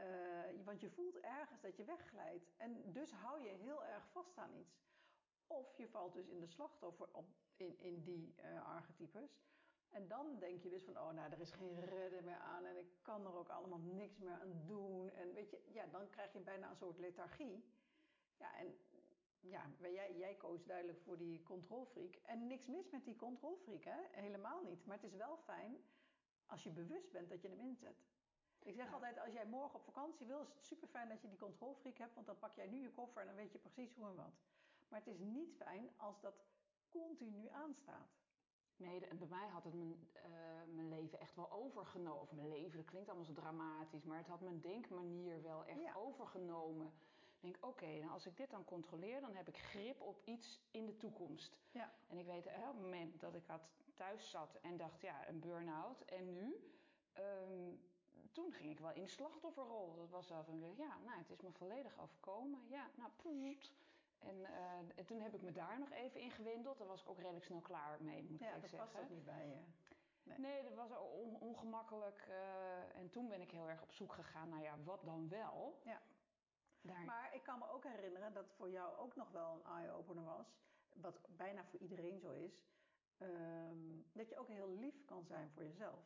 Uh, 0.00 0.64
want 0.64 0.80
je 0.80 0.90
voelt 0.90 1.20
ergens 1.20 1.60
dat 1.60 1.76
je 1.76 1.84
wegglijdt. 1.84 2.50
En 2.56 2.92
dus 2.92 3.12
hou 3.12 3.42
je 3.42 3.48
heel 3.48 3.84
erg 3.84 4.08
vast 4.10 4.38
aan 4.38 4.54
iets. 4.54 4.80
Of 5.46 5.76
je 5.76 5.88
valt 5.88 6.12
dus 6.12 6.28
in 6.28 6.40
de 6.40 6.46
slachtoffer 6.46 7.08
in, 7.56 7.78
in 7.78 8.02
die 8.02 8.34
uh, 8.44 8.66
archetypes. 8.66 9.40
En 9.92 10.08
dan 10.08 10.38
denk 10.38 10.62
je 10.62 10.70
dus 10.70 10.84
van, 10.84 10.98
oh 10.98 11.10
nou, 11.10 11.32
er 11.32 11.40
is 11.40 11.50
geen 11.52 11.80
redden 11.84 12.24
meer 12.24 12.36
aan 12.38 12.64
en 12.64 12.76
ik 12.76 12.86
kan 13.02 13.26
er 13.26 13.34
ook 13.34 13.48
allemaal 13.48 13.78
niks 13.78 14.18
meer 14.18 14.40
aan 14.40 14.62
doen. 14.66 15.10
En 15.10 15.32
weet 15.34 15.50
je, 15.50 15.62
ja, 15.72 15.86
dan 15.86 16.10
krijg 16.10 16.32
je 16.32 16.40
bijna 16.40 16.70
een 16.70 16.76
soort 16.76 16.98
lethargie. 16.98 17.64
Ja, 18.36 18.56
en 18.56 18.76
ja, 19.40 19.70
jij, 19.78 20.16
jij 20.16 20.34
koos 20.34 20.64
duidelijk 20.64 21.00
voor 21.00 21.18
die 21.18 21.42
controlfreak. 21.42 22.14
En 22.14 22.46
niks 22.46 22.66
mis 22.66 22.90
met 22.90 23.04
die 23.04 23.16
controlfreak, 23.16 23.84
hè? 23.84 24.00
Helemaal 24.10 24.62
niet. 24.62 24.86
Maar 24.86 24.96
het 24.96 25.06
is 25.06 25.14
wel 25.16 25.36
fijn 25.36 25.76
als 26.46 26.62
je 26.62 26.70
bewust 26.70 27.12
bent 27.12 27.28
dat 27.28 27.42
je 27.42 27.48
hem 27.48 27.60
inzet. 27.60 27.96
Ik 28.62 28.74
zeg 28.74 28.86
Ja. 28.86 28.92
altijd, 28.92 29.18
als 29.18 29.32
jij 29.32 29.46
morgen 29.46 29.78
op 29.78 29.84
vakantie 29.84 30.26
wil, 30.26 30.40
is 30.40 30.48
het 30.48 30.64
super 30.64 30.88
fijn 30.88 31.08
dat 31.08 31.22
je 31.22 31.28
die 31.28 31.38
controlfreak 31.38 31.96
hebt, 31.98 32.14
want 32.14 32.26
dan 32.26 32.38
pak 32.38 32.54
jij 32.54 32.66
nu 32.66 32.80
je 32.82 32.92
koffer 32.92 33.20
en 33.20 33.26
dan 33.26 33.36
weet 33.36 33.52
je 33.52 33.58
precies 33.58 33.94
hoe 33.94 34.06
en 34.06 34.14
wat. 34.14 34.32
Maar 34.88 34.98
het 34.98 35.08
is 35.08 35.18
niet 35.18 35.54
fijn 35.56 35.90
als 35.96 36.20
dat 36.20 36.34
continu 36.88 37.48
aanstaat. 37.48 38.21
En 38.84 39.18
bij 39.18 39.28
mij 39.28 39.48
had 39.48 39.64
het 39.64 39.74
mijn, 39.74 40.08
eh, 40.12 40.30
mijn 40.74 40.88
leven 40.88 41.20
echt 41.20 41.34
wel 41.36 41.50
overgenomen. 41.52 42.20
Of 42.20 42.32
mijn 42.32 42.48
leven, 42.48 42.76
dat 42.76 42.86
klinkt 42.86 43.08
allemaal 43.08 43.26
zo 43.26 43.32
dramatisch. 43.32 44.04
Maar 44.04 44.18
het 44.18 44.26
had 44.26 44.40
mijn 44.40 44.60
denkmanier 44.60 45.42
wel 45.42 45.64
echt 45.64 45.80
Ja. 45.82 45.94
overgenomen. 45.94 46.86
Ik 46.86 47.40
denk, 47.52 47.66
oké, 47.66 47.86
nou, 47.86 48.10
als 48.10 48.26
ik 48.26 48.36
dit 48.36 48.50
dan 48.50 48.64
controleer, 48.64 49.20
dan 49.20 49.34
heb 49.34 49.48
ik 49.48 49.56
grip 49.58 50.00
op 50.00 50.20
iets 50.24 50.60
in 50.70 50.86
de 50.86 50.96
toekomst. 50.96 51.56
Ja. 51.70 51.92
En 52.08 52.18
ik 52.18 52.26
weet, 52.26 52.44
hè, 52.48 52.68
op 52.68 52.74
het 52.74 52.82
moment 52.82 53.20
dat 53.20 53.34
ik 53.34 53.46
had 53.46 53.60
thuis 53.96 54.30
zat 54.30 54.58
en 54.62 54.76
dacht, 54.76 55.00
ja, 55.00 55.28
een 55.28 55.40
burn-out. 55.40 56.00
En 56.04 56.32
nu, 56.32 56.56
ehm, 57.12 57.70
toen 58.32 58.52
ging 58.52 58.70
ik 58.70 58.78
wel 58.80 58.92
in 58.92 59.08
slachtofferrol. 59.08 59.94
Dat 59.94 60.10
was 60.10 60.28
wel 60.28 60.44
van, 60.44 60.74
ja, 60.76 60.98
nou, 61.04 61.18
het 61.18 61.30
is 61.30 61.40
me 61.40 61.52
volledig 61.52 61.98
overkomen. 62.00 62.60
Ja, 62.68 62.90
nou, 62.94 63.10
pfft. 63.16 63.72
En, 64.22 64.44
eh, 64.44 64.78
en 64.96 65.06
toen 65.06 65.20
heb 65.20 65.34
ik 65.34 65.42
me 65.42 65.52
daar 65.52 65.78
nog 65.78 65.90
even 65.90 66.20
in 66.20 66.30
gewindeld. 66.30 66.78
Daar 66.78 66.86
was 66.86 67.02
ik 67.02 67.08
ook 67.08 67.18
redelijk 67.18 67.44
snel 67.44 67.60
klaar 67.60 68.02
mee, 68.02 68.22
moet 68.30 68.38
Ja, 68.40 68.46
ik 68.54 68.60
dat 68.60 68.70
zeggen. 68.70 68.88
past 68.90 69.04
ook 69.04 69.10
niet 69.10 69.24
bij 69.24 69.46
je. 69.48 69.60
Nee. 70.22 70.38
Nee, 70.38 70.62
dat 70.62 70.74
was 70.74 70.90
on- 70.98 71.40
ongemakkelijk. 71.40 72.24
eh, 72.28 72.96
en 72.96 73.10
toen 73.10 73.28
ben 73.28 73.40
ik 73.40 73.50
heel 73.50 73.68
erg 73.68 73.82
op 73.82 73.92
zoek 73.92 74.12
gegaan 74.12 74.48
naar, 74.48 74.62
ja, 74.62 74.82
wat 74.82 75.04
dan 75.04 75.28
wel? 75.28 75.80
Ja. 75.84 76.00
Daar, 76.80 77.04
Maar 77.04 77.34
ik 77.34 77.42
kan 77.42 77.58
me 77.58 77.68
ook 77.70 77.84
herinneren 77.84 78.32
dat 78.32 78.50
voor 78.56 78.70
jou 78.70 78.96
ook 78.96 79.16
nog 79.16 79.30
wel 79.30 79.54
een 79.54 79.64
eye-opener 79.72 80.24
was, 80.24 80.46
wat 80.94 81.20
bijna 81.36 81.64
voor 81.64 81.78
iedereen 81.80 82.18
zo 82.20 82.30
is, 82.30 82.64
ehm, 83.18 84.00
dat 84.12 84.28
je 84.28 84.36
ook 84.38 84.48
heel 84.48 84.68
lief 84.68 85.04
kan 85.04 85.24
zijn 85.24 85.50
voor 85.50 85.62
jezelf. 85.64 86.04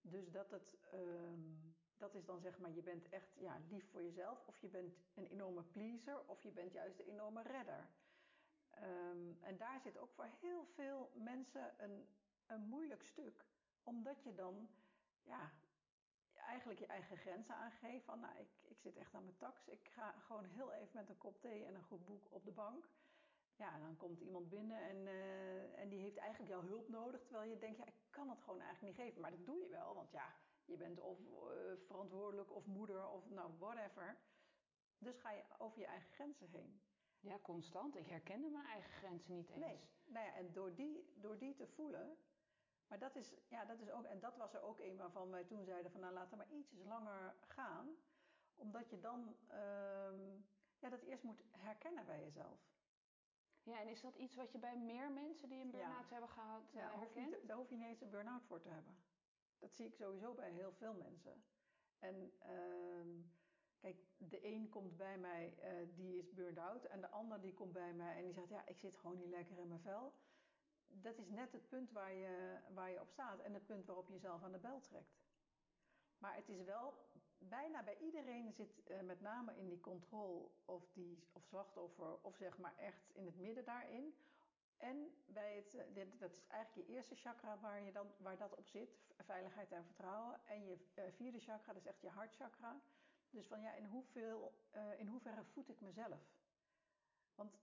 Dus 0.00 0.30
dat 0.30 0.50
het, 0.50 0.76
ehm, 0.90 1.40
dat 2.00 2.14
is 2.14 2.24
dan 2.24 2.40
zeg 2.40 2.58
maar, 2.58 2.70
je 2.70 2.82
bent 2.82 3.08
echt 3.08 3.34
ja, 3.34 3.60
lief 3.68 3.90
voor 3.90 4.02
jezelf, 4.02 4.46
of 4.46 4.58
je 4.60 4.68
bent 4.68 4.94
een 5.14 5.26
enorme 5.26 5.62
pleaser, 5.62 6.22
of 6.26 6.42
je 6.42 6.50
bent 6.50 6.72
juist 6.72 6.98
een 6.98 7.06
enorme 7.06 7.42
redder. 7.42 7.88
Ehm, 8.70 9.32
en 9.40 9.56
daar 9.56 9.80
zit 9.80 9.98
ook 9.98 10.12
voor 10.12 10.28
heel 10.40 10.66
veel 10.74 11.10
mensen 11.14 11.74
een, 11.84 12.08
een 12.46 12.60
moeilijk 12.60 13.02
stuk, 13.02 13.44
omdat 13.82 14.22
je 14.22 14.34
dan, 14.34 14.68
ja, 15.22 15.52
eigenlijk 16.34 16.78
je 16.78 16.86
eigen 16.86 17.16
grenzen 17.16 17.54
aangeeft. 17.54 18.04
Van 18.04 18.20
nou, 18.20 18.38
ik, 18.38 18.48
ik 18.68 18.78
zit 18.80 18.96
echt 18.96 19.14
aan 19.14 19.24
mijn 19.24 19.36
tax. 19.36 19.66
Ik 19.66 19.88
ga 19.88 20.14
gewoon 20.26 20.44
heel 20.44 20.72
even 20.72 20.96
met 20.96 21.08
een 21.08 21.18
kop 21.18 21.40
thee 21.40 21.64
en 21.64 21.74
een 21.74 21.82
goed 21.82 22.04
boek 22.04 22.26
op 22.30 22.44
de 22.44 22.52
bank. 22.52 22.88
Ja, 23.56 23.78
dan 23.78 23.96
komt 23.96 24.20
iemand 24.20 24.48
binnen 24.48 24.80
en, 24.80 25.06
eh, 25.06 25.78
en 25.80 25.88
die 25.88 26.00
heeft 26.00 26.16
eigenlijk 26.16 26.50
jouw 26.50 26.62
hulp 26.62 26.88
nodig. 26.88 27.22
Terwijl 27.22 27.50
je 27.50 27.58
denkt, 27.58 27.78
ja, 27.78 27.86
ik 27.86 27.94
kan 28.10 28.28
het 28.30 28.40
gewoon 28.40 28.60
eigenlijk 28.60 28.96
niet 28.96 29.06
geven. 29.06 29.20
Maar 29.20 29.30
dat 29.30 29.46
doe 29.46 29.58
je 29.58 29.68
wel, 29.68 29.94
want 29.94 30.10
ja, 30.10 30.34
je 30.70 30.76
bent 30.76 31.00
of 31.00 31.18
eh, 31.18 31.72
verantwoordelijk 31.86 32.52
of 32.52 32.66
moeder 32.66 33.08
of 33.08 33.30
nou, 33.30 33.50
whatever. 33.58 34.18
Dus 34.98 35.18
ga 35.18 35.30
je 35.30 35.42
over 35.58 35.78
je 35.78 35.86
eigen 35.86 36.10
grenzen 36.10 36.48
heen. 36.48 36.80
Ja, 37.20 37.38
constant. 37.42 37.96
Ik 37.96 38.06
herkende 38.06 38.48
mijn 38.48 38.66
eigen 38.66 38.90
grenzen 38.90 39.34
niet 39.34 39.48
eens. 39.48 39.58
Nee, 39.58 39.80
nou 40.04 40.26
ja, 40.26 40.34
en 40.34 40.52
door 40.52 40.74
die, 40.74 41.14
door 41.16 41.38
die 41.38 41.54
te 41.54 41.66
voelen. 41.66 42.18
Maar 42.88 42.98
dat 42.98 43.16
is, 43.16 43.34
ja, 43.48 43.64
dat 43.64 43.80
is 43.80 43.90
ook, 43.90 44.04
en 44.04 44.20
dat 44.20 44.36
was 44.36 44.54
er 44.54 44.62
ook 44.62 44.80
een 44.80 44.96
waarvan 44.96 45.30
wij 45.30 45.44
toen 45.44 45.64
zeiden 45.64 45.90
van 45.90 46.00
nou 46.00 46.12
laten 46.12 46.30
we 46.30 46.36
maar 46.36 46.56
ietsjes 46.56 46.84
langer 46.84 47.34
gaan. 47.40 47.96
Omdat 48.54 48.90
je 48.90 49.00
dan 49.00 49.36
ehm, 49.46 50.40
ja, 50.78 50.88
dat 50.88 51.02
eerst 51.02 51.22
moet 51.22 51.42
herkennen 51.50 52.04
bij 52.06 52.20
jezelf. 52.20 52.58
Ja, 53.62 53.80
en 53.80 53.88
is 53.88 54.00
dat 54.00 54.16
iets 54.16 54.34
wat 54.34 54.52
je 54.52 54.58
bij 54.58 54.76
meer 54.76 55.10
mensen 55.10 55.48
die 55.48 55.60
een 55.60 55.70
burn-out 55.70 56.10
hebben 56.10 56.28
gehad 56.28 56.70
ja, 56.72 56.92
uh, 56.92 56.98
herkent? 56.98 57.46
Daar 57.46 57.56
hoef 57.56 57.70
je 57.70 57.76
niet 57.76 57.86
eens 57.86 58.00
een 58.00 58.10
burn-out 58.10 58.44
voor 58.44 58.60
te 58.60 58.68
hebben. 58.68 58.96
Dat 59.60 59.74
zie 59.74 59.86
ik 59.86 59.94
sowieso 59.94 60.34
bij 60.34 60.50
heel 60.50 60.72
veel 60.72 60.94
mensen. 60.94 61.44
En 61.98 62.32
uh, 62.46 63.24
kijk, 63.78 63.96
de 64.16 64.46
een 64.46 64.68
komt 64.68 64.96
bij 64.96 65.18
mij, 65.18 65.54
uh, 65.58 65.96
die 65.96 66.18
is 66.18 66.32
burned 66.32 66.58
out. 66.58 66.84
En 66.84 67.00
de 67.00 67.10
ander 67.10 67.40
die 67.40 67.54
komt 67.54 67.72
bij 67.72 67.92
mij 67.92 68.16
en 68.16 68.22
die 68.22 68.32
zegt, 68.32 68.48
ja, 68.48 68.66
ik 68.66 68.78
zit 68.78 68.96
gewoon 68.96 69.16
niet 69.16 69.28
lekker 69.28 69.58
in 69.58 69.68
mijn 69.68 69.80
vel. 69.80 70.14
Dat 70.86 71.18
is 71.18 71.28
net 71.28 71.52
het 71.52 71.68
punt 71.68 71.92
waar 71.92 72.12
je, 72.12 72.58
waar 72.74 72.90
je 72.90 73.00
op 73.00 73.10
staat 73.10 73.40
en 73.40 73.54
het 73.54 73.66
punt 73.66 73.86
waarop 73.86 74.06
je 74.06 74.12
jezelf 74.12 74.42
aan 74.42 74.52
de 74.52 74.58
bel 74.58 74.80
trekt. 74.80 75.18
Maar 76.18 76.36
het 76.36 76.48
is 76.48 76.62
wel, 76.62 76.94
bijna 77.38 77.82
bij 77.82 77.98
iedereen 77.98 78.52
zit 78.52 78.82
uh, 78.88 79.00
met 79.00 79.20
name 79.20 79.56
in 79.56 79.68
die 79.68 79.80
controle 79.80 80.48
of, 80.64 80.90
die, 80.92 81.28
of 81.32 81.44
slachtoffer 81.44 82.18
of 82.22 82.36
zeg 82.36 82.58
maar 82.58 82.76
echt 82.76 83.10
in 83.12 83.26
het 83.26 83.36
midden 83.36 83.64
daarin. 83.64 84.14
En 84.80 85.14
bij 85.26 85.56
het, 85.56 85.74
uh, 85.74 86.18
dat 86.18 86.30
is 86.30 86.46
eigenlijk 86.48 86.88
je 86.88 86.94
eerste 86.94 87.14
chakra 87.14 87.58
waar, 87.58 87.82
je 87.82 87.92
dan, 87.92 88.12
waar 88.18 88.36
dat 88.36 88.54
op 88.54 88.66
zit, 88.66 88.98
veiligheid 89.16 89.72
en 89.72 89.84
vertrouwen. 89.84 90.40
En 90.46 90.64
je 90.64 90.78
uh, 90.94 91.04
vierde 91.10 91.40
chakra, 91.40 91.72
dat 91.72 91.82
is 91.82 91.88
echt 91.88 92.00
je 92.00 92.08
hartchakra. 92.08 92.80
Dus 93.30 93.46
van 93.46 93.60
ja, 93.60 93.72
in, 93.72 93.84
hoeveel, 93.84 94.52
in 94.96 95.06
hoeverre 95.06 95.44
voed 95.44 95.68
ik 95.68 95.80
mezelf? 95.80 96.20
Want 97.34 97.58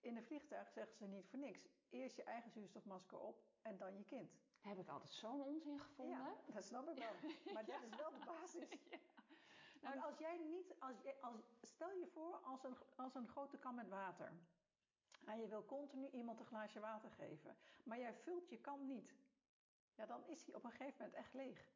in 0.00 0.16
een 0.16 0.24
vliegtuig 0.24 0.70
zeggen 0.70 0.96
ze 0.96 1.06
niet 1.06 1.28
voor 1.28 1.38
niks. 1.38 1.68
Eerst 1.90 2.16
je 2.16 2.22
eigen 2.22 2.50
zuurstofmasker 2.50 3.18
op 3.18 3.44
en 3.62 3.76
dan 3.76 3.96
je 3.96 4.04
kind. 4.04 4.38
Heb 4.60 4.78
ik 4.78 4.88
altijd 4.88 5.12
zo'n 5.12 5.42
onzin 5.42 5.80
gevonden? 5.80 6.18
Ja, 6.18 6.34
dat 6.46 6.64
snap 6.64 6.88
ik 6.88 6.98
wel. 6.98 7.30
Maar 7.54 7.66
ja. 7.66 7.72
dat 7.72 7.82
is 7.90 7.96
wel 7.96 8.10
de 8.10 8.24
basis. 8.24 8.68
Ja. 8.90 8.98
Nou, 9.80 9.94
Want 9.94 10.06
als 10.06 10.18
jij 10.18 10.38
niet, 10.38 10.74
als, 10.78 10.96
als, 11.20 11.40
stel 11.62 11.92
je 11.92 12.06
voor 12.06 12.36
als 12.36 12.64
een, 12.64 12.76
als 12.96 13.14
een 13.14 13.28
grote 13.28 13.58
kan 13.58 13.74
met 13.74 13.88
water. 13.88 14.32
En 15.24 15.40
je 15.40 15.48
wil 15.48 15.64
continu 15.64 16.08
iemand 16.08 16.40
een 16.40 16.46
glaasje 16.46 16.80
water 16.80 17.10
geven. 17.10 17.56
Maar 17.84 17.98
jij 17.98 18.14
vult 18.14 18.48
je 18.48 18.60
kan 18.60 18.86
niet. 18.86 19.14
Ja, 19.94 20.06
dan 20.06 20.26
is 20.26 20.44
hij 20.46 20.54
op 20.54 20.64
een 20.64 20.70
gegeven 20.70 20.94
moment 20.98 21.14
echt 21.14 21.34
leeg. 21.34 21.68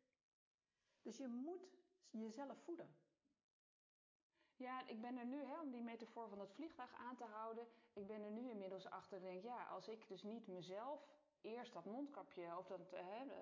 Dus 1.03 1.17
je 1.17 1.27
moet 1.27 1.77
jezelf 2.11 2.59
voeden. 2.59 2.97
Ja, 4.57 4.87
ik 4.87 5.01
ben 5.01 5.17
er 5.17 5.27
nu, 5.27 5.45
hè, 5.45 5.61
om 5.61 5.71
die 5.71 5.83
metafoor 5.83 6.29
van 6.29 6.39
dat 6.39 6.53
vliegtuig 6.53 6.95
aan 6.95 7.17
te 7.17 7.25
houden, 7.25 7.67
ik 7.93 8.07
ben 8.07 8.23
er 8.23 8.31
nu 8.31 8.51
inmiddels 8.51 8.91
achter, 8.91 9.21
denk 9.21 9.43
ja, 9.43 9.65
als 9.65 9.89
ik 9.89 10.09
dus 10.09 10.23
niet 10.23 10.47
mezelf 10.47 11.09
eerst 11.41 11.73
dat 11.73 11.85
mondkapje 11.85 12.59
of 12.59 12.67
dat 12.67 12.93
uh, 12.93 13.01
uh, 13.01 13.33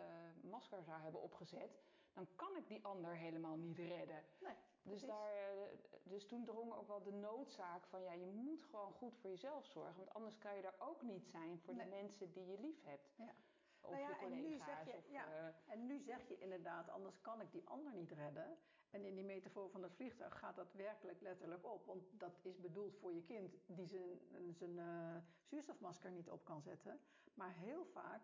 masker 0.51 0.83
zou 0.83 1.01
hebben 1.01 1.23
opgezet, 1.23 1.79
dan 2.13 2.29
kan 2.37 2.57
ik 2.57 2.69
die 2.69 2.85
ander 2.85 3.15
helemaal 3.15 3.57
niet 3.57 3.79
redden. 3.79 4.25
Nee, 4.41 4.55
dus, 4.83 5.03
daar, 5.03 5.57
uh, 5.57 5.79
dus 6.03 6.27
toen 6.27 6.45
drong 6.45 6.73
ook 6.73 6.87
wel 6.87 7.03
de 7.03 7.13
noodzaak 7.13 7.87
van 7.87 8.03
ja, 8.03 8.13
je 8.13 8.27
moet 8.27 8.63
gewoon 8.63 8.93
goed 8.93 9.17
voor 9.17 9.31
jezelf 9.31 9.67
zorgen, 9.67 9.97
want 9.97 10.15
anders 10.15 10.39
kan 10.39 10.57
je 10.57 10.63
er 10.63 10.75
ook 10.79 11.03
niet 11.03 11.27
zijn 11.27 11.61
voor 11.61 11.75
nee. 11.75 11.85
de 11.85 11.91
mensen 11.91 12.33
die 12.33 12.47
je 12.47 12.61
lief 12.61 12.85
hebt. 12.85 13.15
Ja. 13.17 13.35
Of 13.81 13.91
nou 13.91 14.03
ja, 14.03 14.09
je 14.09 14.17
collega's. 14.17 14.39
En 14.39 14.49
nu, 14.49 14.59
zeg 14.59 14.85
je, 14.85 14.97
of, 14.97 15.11
ja, 15.11 15.55
en 15.67 15.87
nu 15.87 16.01
zeg 16.01 16.29
je 16.29 16.39
inderdaad, 16.39 16.89
anders 16.89 17.21
kan 17.21 17.41
ik 17.41 17.53
die 17.53 17.69
ander 17.69 17.95
niet 17.95 18.11
redden. 18.11 18.59
En 18.91 19.05
in 19.05 19.15
die 19.15 19.25
metafoor 19.25 19.71
van 19.71 19.83
het 19.83 19.95
vliegtuig 19.95 20.39
gaat 20.39 20.57
dat 20.57 20.73
werkelijk 20.73 21.21
letterlijk 21.21 21.67
op. 21.67 21.87
Want 21.87 22.03
dat 22.21 22.39
is 22.43 22.61
bedoeld 22.61 22.97
voor 22.97 23.15
je 23.15 23.23
kind 23.23 23.57
die 23.67 23.87
zijn, 23.87 24.21
zijn 24.55 24.77
uh, 24.77 25.17
zuurstofmasker 25.45 26.11
niet 26.11 26.31
op 26.31 26.45
kan 26.45 26.63
zetten. 26.63 27.01
Maar 27.35 27.53
heel 27.53 27.85
vaak 27.85 28.23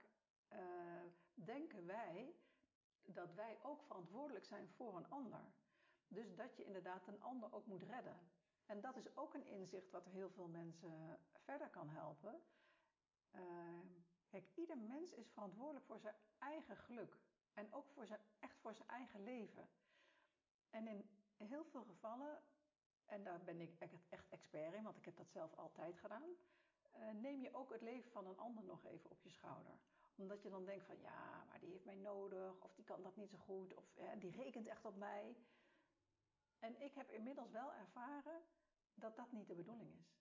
uh, 0.52 0.58
denken 1.34 1.86
wij 1.86 2.34
dat 3.14 3.34
wij 3.34 3.58
ook 3.62 3.82
verantwoordelijk 3.82 4.44
zijn 4.44 4.68
voor 4.68 4.96
een 4.96 5.10
ander. 5.10 5.44
Dus 6.08 6.34
dat 6.34 6.56
je 6.56 6.64
inderdaad 6.64 7.06
een 7.06 7.22
ander 7.22 7.54
ook 7.54 7.66
moet 7.66 7.82
redden. 7.82 8.20
En 8.66 8.80
dat 8.80 8.96
is 8.96 9.16
ook 9.16 9.34
een 9.34 9.46
inzicht 9.46 9.90
wat 9.90 10.04
heel 10.04 10.30
veel 10.30 10.48
mensen 10.48 11.20
verder 11.32 11.68
kan 11.70 11.88
helpen. 11.88 12.42
Uh, 13.34 13.42
kijk, 14.28 14.48
ieder 14.54 14.78
mens 14.78 15.12
is 15.12 15.30
verantwoordelijk 15.30 15.86
voor 15.86 15.98
zijn 15.98 16.14
eigen 16.38 16.76
geluk. 16.76 17.18
En 17.54 17.72
ook 17.72 17.88
voor 17.90 18.06
zijn, 18.06 18.20
echt 18.38 18.58
voor 18.58 18.74
zijn 18.74 18.88
eigen 18.88 19.22
leven. 19.22 19.68
En 20.70 20.86
in 20.86 21.10
heel 21.36 21.64
veel 21.64 21.84
gevallen, 21.84 22.42
en 23.06 23.24
daar 23.24 23.42
ben 23.42 23.60
ik 23.60 23.74
echt 23.78 24.28
expert 24.28 24.74
in, 24.74 24.82
want 24.82 24.96
ik 24.96 25.04
heb 25.04 25.16
dat 25.16 25.30
zelf 25.30 25.54
altijd 25.54 25.98
gedaan, 25.98 26.30
uh, 26.96 27.10
neem 27.10 27.40
je 27.40 27.54
ook 27.54 27.72
het 27.72 27.80
leven 27.80 28.10
van 28.10 28.26
een 28.26 28.38
ander 28.38 28.64
nog 28.64 28.84
even 28.84 29.10
op 29.10 29.22
je 29.22 29.30
schouder. 29.30 29.78
Omdat 30.18 30.42
je 30.42 30.50
dan 30.50 30.64
denkt 30.64 30.84
van 30.84 31.00
ja, 31.00 31.44
maar 31.48 31.60
die 31.60 31.70
heeft 31.70 31.84
mij 31.84 31.94
nodig, 31.94 32.60
of 32.60 32.74
die 32.74 32.84
kan 32.84 33.02
dat 33.02 33.16
niet 33.16 33.30
zo 33.30 33.36
goed, 33.36 33.74
of 33.74 33.84
die 34.18 34.30
rekent 34.30 34.66
echt 34.66 34.84
op 34.84 34.96
mij. 34.96 35.36
En 36.58 36.80
ik 36.80 36.94
heb 36.94 37.10
inmiddels 37.10 37.50
wel 37.50 37.72
ervaren 37.72 38.42
dat 38.94 39.16
dat 39.16 39.32
niet 39.32 39.46
de 39.46 39.54
bedoeling 39.54 39.94
is. 39.98 40.16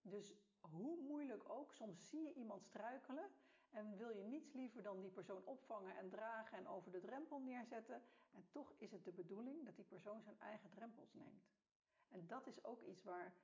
Dus 0.00 0.34
hoe 0.60 1.00
moeilijk 1.00 1.48
ook, 1.48 1.72
soms 1.72 2.08
zie 2.08 2.22
je 2.22 2.34
iemand 2.34 2.64
struikelen 2.64 3.30
en 3.70 3.96
wil 3.96 4.10
je 4.10 4.22
niets 4.22 4.52
liever 4.52 4.82
dan 4.82 5.00
die 5.00 5.10
persoon 5.10 5.44
opvangen 5.44 5.96
en 5.96 6.08
dragen 6.08 6.58
en 6.58 6.68
over 6.68 6.92
de 6.92 7.00
drempel 7.00 7.40
neerzetten. 7.40 8.02
En 8.30 8.46
toch 8.50 8.72
is 8.76 8.92
het 8.92 9.04
de 9.04 9.12
bedoeling 9.12 9.64
dat 9.64 9.76
die 9.76 9.84
persoon 9.84 10.22
zijn 10.22 10.40
eigen 10.40 10.70
drempels 10.70 11.14
neemt. 11.14 11.48
En 12.08 12.26
dat 12.26 12.46
is 12.46 12.64
ook 12.64 12.82
iets 12.82 13.02
waar 13.02 13.34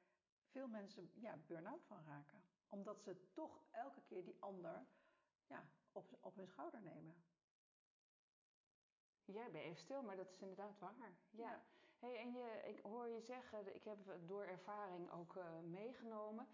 veel 0.45 0.69
mensen 0.69 1.11
ja, 1.15 1.37
burn-out 1.47 1.85
van 1.85 2.05
raken. 2.05 2.43
Omdat 2.69 3.03
ze 3.03 3.31
toch 3.33 3.65
elke 3.71 4.03
keer 4.03 4.25
die 4.25 4.37
ander 4.41 4.87
ja, 5.53 5.65
op, 5.93 6.07
op 6.21 6.37
hun 6.37 6.47
schouder 6.47 6.83
nemen. 6.83 7.15
Jij 9.25 9.51
bent 9.51 9.65
even 9.65 9.77
stil, 9.77 10.03
maar 10.03 10.17
dat 10.17 10.31
is 10.31 10.41
inderdaad 10.41 10.79
waar. 10.79 11.13
Ja. 11.31 11.51
ja. 11.51 11.63
Hey, 11.99 12.19
en 12.19 12.33
je, 12.33 12.61
ik 12.65 12.81
hoor 12.83 13.09
je 13.09 13.21
zeggen, 13.21 13.75
ik 13.75 13.85
heb 13.85 14.07
het 14.07 14.29
door 14.29 14.45
ervaring 14.45 15.11
ook 15.11 15.35
uh, 15.37 15.45
meegenomen. 15.61 16.47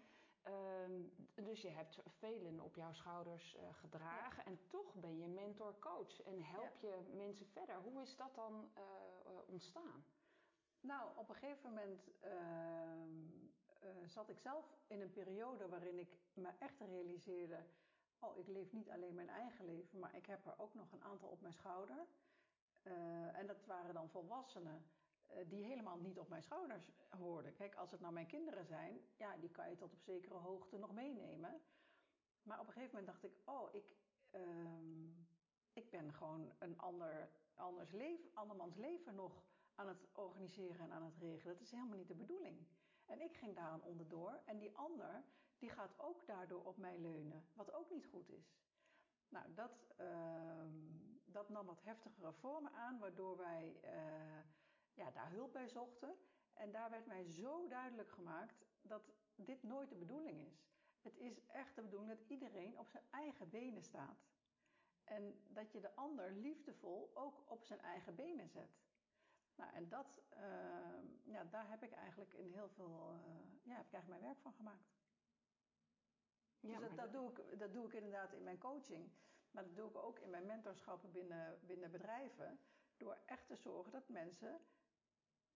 Um, 0.43 1.11
dus 1.35 1.61
je 1.61 1.69
hebt 1.69 1.99
velen 2.07 2.59
op 2.59 2.75
jouw 2.75 2.93
schouders 2.93 3.55
uh, 3.55 3.61
gedragen 3.73 4.43
ja. 4.43 4.51
en 4.51 4.59
toch 4.67 4.93
ben 4.93 5.17
je 5.17 5.27
mentor-coach 5.27 6.21
en 6.21 6.43
help 6.43 6.81
ja. 6.81 6.87
je 6.87 7.13
mensen 7.15 7.45
verder. 7.45 7.75
Hoe 7.75 8.01
is 8.01 8.15
dat 8.15 8.35
dan 8.35 8.71
uh, 8.77 8.83
ontstaan? 9.45 10.05
Nou, 10.81 11.17
op 11.17 11.29
een 11.29 11.35
gegeven 11.35 11.69
moment 11.69 12.09
zat 14.05 14.29
ik 14.29 14.39
zelf 14.39 14.65
in 14.87 15.01
een 15.01 15.11
periode 15.11 15.67
waarin 15.67 15.99
ik 15.99 16.09
me 16.33 16.49
echt 16.59 16.79
realiseerde: 16.79 17.65
oh, 18.19 18.37
ik 18.37 18.47
leef 18.47 18.71
niet 18.71 18.89
alleen 18.89 19.15
mijn 19.15 19.29
eigen 19.29 19.65
leven, 19.65 19.99
maar 19.99 20.15
ik 20.15 20.25
heb 20.25 20.45
er 20.45 20.59
ook 20.59 20.73
nog 20.73 20.91
een 20.91 21.03
aantal 21.03 21.29
op 21.29 21.41
mijn 21.41 21.53
schouder. 21.53 22.07
en 23.33 23.47
dat 23.47 23.65
waren 23.65 23.93
dan 23.93 24.09
volwassenen 24.09 24.85
die 25.47 25.63
helemaal 25.63 25.97
niet 25.97 26.19
op 26.19 26.29
mijn 26.29 26.43
schouders 26.43 26.91
hoorden. 27.09 27.53
Kijk, 27.53 27.75
als 27.75 27.91
het 27.91 27.99
nou 27.99 28.13
mijn 28.13 28.27
kinderen 28.27 28.65
zijn, 28.65 28.99
ja, 29.17 29.37
die 29.37 29.49
kan 29.49 29.69
je 29.69 29.75
tot 29.75 29.93
op 29.93 30.01
zekere 30.01 30.37
hoogte 30.37 30.77
nog 30.77 30.93
meenemen. 30.93 31.61
Maar 32.43 32.59
op 32.59 32.67
een 32.67 32.73
gegeven 32.73 32.99
moment 32.99 33.11
dacht 33.11 33.23
ik, 33.23 33.41
oh, 33.45 33.73
ik, 33.73 33.95
um, 34.31 35.27
ik 35.73 35.89
ben 35.89 36.13
gewoon 36.13 36.53
een 36.59 36.77
ander, 36.77 37.29
anders 37.53 37.91
leven, 37.91 38.29
andermans 38.33 38.75
leven 38.75 39.15
nog 39.15 39.43
aan 39.75 39.87
het 39.87 40.07
organiseren 40.13 40.79
en 40.79 40.91
aan 40.91 41.03
het 41.03 41.17
regelen. 41.17 41.53
Dat 41.53 41.63
is 41.63 41.71
helemaal 41.71 41.97
niet 41.97 42.07
de 42.07 42.15
bedoeling. 42.15 42.67
En 43.05 43.21
ik 43.21 43.37
ging 43.37 43.55
daaraan 43.55 43.83
onderdoor. 43.83 44.41
En 44.45 44.57
die 44.57 44.77
ander, 44.77 45.23
die 45.59 45.69
gaat 45.69 45.99
ook 45.99 46.25
daardoor 46.25 46.63
op 46.65 46.77
mij 46.77 46.97
leunen. 46.97 47.45
Wat 47.53 47.73
ook 47.73 47.89
niet 47.89 48.05
goed 48.05 48.29
is. 48.29 48.57
Nou, 49.29 49.53
dat, 49.53 49.93
uh, 50.01 50.63
dat 51.25 51.49
nam 51.49 51.65
wat 51.65 51.83
heftigere 51.83 52.33
vormen 52.33 52.73
aan, 52.73 52.99
waardoor 52.99 53.37
wij 53.37 53.79
uh, 53.83 54.43
ja, 54.93 55.11
daar 55.11 55.31
hulp 55.31 55.53
bij 55.53 55.67
zochten. 55.67 56.15
En 56.53 56.71
daar 56.71 56.89
werd 56.89 57.05
mij 57.05 57.23
zo 57.23 57.67
duidelijk 57.67 58.11
gemaakt 58.11 58.65
dat 58.81 59.11
dit 59.35 59.63
nooit 59.63 59.89
de 59.89 59.95
bedoeling 59.95 60.47
is. 60.47 60.67
Het 61.01 61.17
is 61.17 61.45
echt 61.47 61.75
de 61.75 61.81
bedoeling 61.81 62.17
dat 62.17 62.27
iedereen 62.27 62.79
op 62.79 62.87
zijn 62.87 63.03
eigen 63.09 63.49
benen 63.49 63.83
staat. 63.83 64.27
En 65.03 65.41
dat 65.47 65.71
je 65.71 65.79
de 65.79 65.95
ander 65.95 66.31
liefdevol 66.31 67.11
ook 67.13 67.43
op 67.45 67.63
zijn 67.63 67.81
eigen 67.81 68.15
benen 68.15 68.49
zet. 68.49 68.79
Nou, 69.55 69.73
en 69.73 69.89
dat, 69.89 70.21
uh, 70.33 70.43
ja, 71.23 71.43
daar 71.43 71.69
heb 71.69 71.83
ik 71.83 71.91
eigenlijk 71.91 72.33
in 72.33 72.51
heel 72.51 72.69
veel, 72.69 73.13
uh, 73.13 73.63
ja, 73.63 73.75
heb 73.75 73.85
ik 73.85 73.93
eigenlijk 73.93 74.07
mijn 74.07 74.21
werk 74.21 74.39
van 74.39 74.53
gemaakt. 74.53 74.98
Ja, 76.59 76.79
dus 76.79 76.87
dat, 76.87 76.97
dat, 76.97 77.11
doe 77.11 77.31
ik, 77.31 77.59
dat 77.59 77.73
doe 77.73 77.85
ik 77.87 77.93
inderdaad 77.93 78.33
in 78.33 78.43
mijn 78.43 78.57
coaching. 78.57 79.11
Maar 79.51 79.63
dat 79.63 79.75
doe 79.75 79.89
ik 79.89 79.97
ook 79.97 80.19
in 80.19 80.29
mijn 80.29 80.45
mentorschappen 80.45 81.11
binnen, 81.11 81.59
binnen 81.65 81.91
bedrijven. 81.91 82.59
Door 82.97 83.17
echt 83.25 83.47
te 83.47 83.55
zorgen 83.55 83.91
dat 83.91 84.09
mensen 84.09 84.61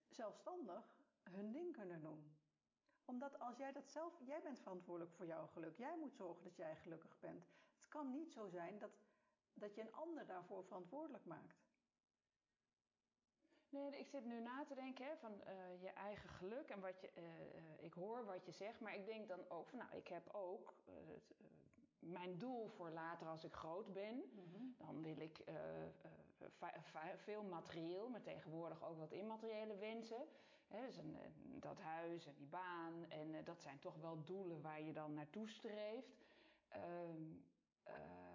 zelfstandig 0.08 0.96
hun 1.24 1.52
ding 1.52 1.74
kunnen 1.74 2.02
doen. 2.02 2.38
Omdat 3.06 3.40
als 3.40 3.58
jij 3.58 3.72
dat 3.72 3.90
zelf, 3.90 4.20
jij 4.26 4.42
bent 4.42 4.60
verantwoordelijk 4.60 5.16
voor 5.16 5.26
jouw 5.26 5.48
geluk. 5.48 5.78
Jij 5.78 5.98
moet 5.98 6.16
zorgen 6.16 6.44
dat 6.44 6.56
jij 6.56 6.76
gelukkig 6.76 7.20
bent. 7.20 7.48
Het 7.76 7.88
kan 7.88 8.12
niet 8.12 8.32
zo 8.32 8.48
zijn 8.48 8.80
dat, 8.80 8.92
dat 9.54 9.76
je 9.76 9.82
een 9.82 9.94
ander 9.94 10.26
daarvoor 10.26 10.64
verantwoordelijk 10.64 11.26
maakt. 11.26 11.64
Nee, 13.74 14.00
ik 14.00 14.08
zit 14.08 14.26
nu 14.26 14.40
na 14.40 14.66
te 14.66 14.76
denken 14.76 15.06
hè, 15.06 15.16
van 15.18 15.32
uh, 15.32 15.82
je 15.82 15.90
eigen 15.90 16.30
geluk 16.30 16.70
en 16.70 16.80
wat 16.80 17.02
je, 17.02 17.10
uh, 17.18 17.86
ik 17.86 17.94
hoor 17.94 18.26
wat 18.26 18.46
je 18.46 18.52
zegt, 18.52 18.80
maar 18.80 18.96
ik 18.96 19.06
denk 19.06 19.28
dan 19.28 19.50
ook 19.50 19.70
van, 19.70 19.80
nou, 19.80 19.96
ik 19.96 20.08
heb 20.08 20.30
ook 20.32 20.74
het, 20.86 21.34
mijn 22.00 22.38
doel 22.38 22.70
voor 22.70 22.90
later 22.90 23.28
als 23.28 23.44
ik 23.44 23.54
groot 23.54 23.94
ben, 23.94 24.16
mm 24.16 24.54
-hmm. 24.54 24.76
dan 24.78 25.04
wil 25.04 25.20
ik 25.20 25.44
veel 27.16 27.44
materieel, 27.44 28.10
maar 28.10 28.22
tegenwoordig 28.22 28.84
ook 28.84 28.98
wat 28.98 29.12
immateriële 29.12 29.76
wensen. 29.76 30.28
Hè, 30.68 30.86
dus 30.86 30.98
een, 30.98 31.18
dat 31.60 31.80
huis 31.80 32.26
en 32.26 32.36
die 32.36 32.48
baan 32.48 33.06
en 33.10 33.44
dat 33.44 33.62
zijn 33.62 33.80
toch 33.80 33.96
wel 33.96 34.24
doelen 34.24 34.62
waar 34.62 34.82
je 34.82 34.94
dan 34.94 35.14
naartoe 35.14 35.50
streeft. 35.50 36.18
Uh, 36.76 38.33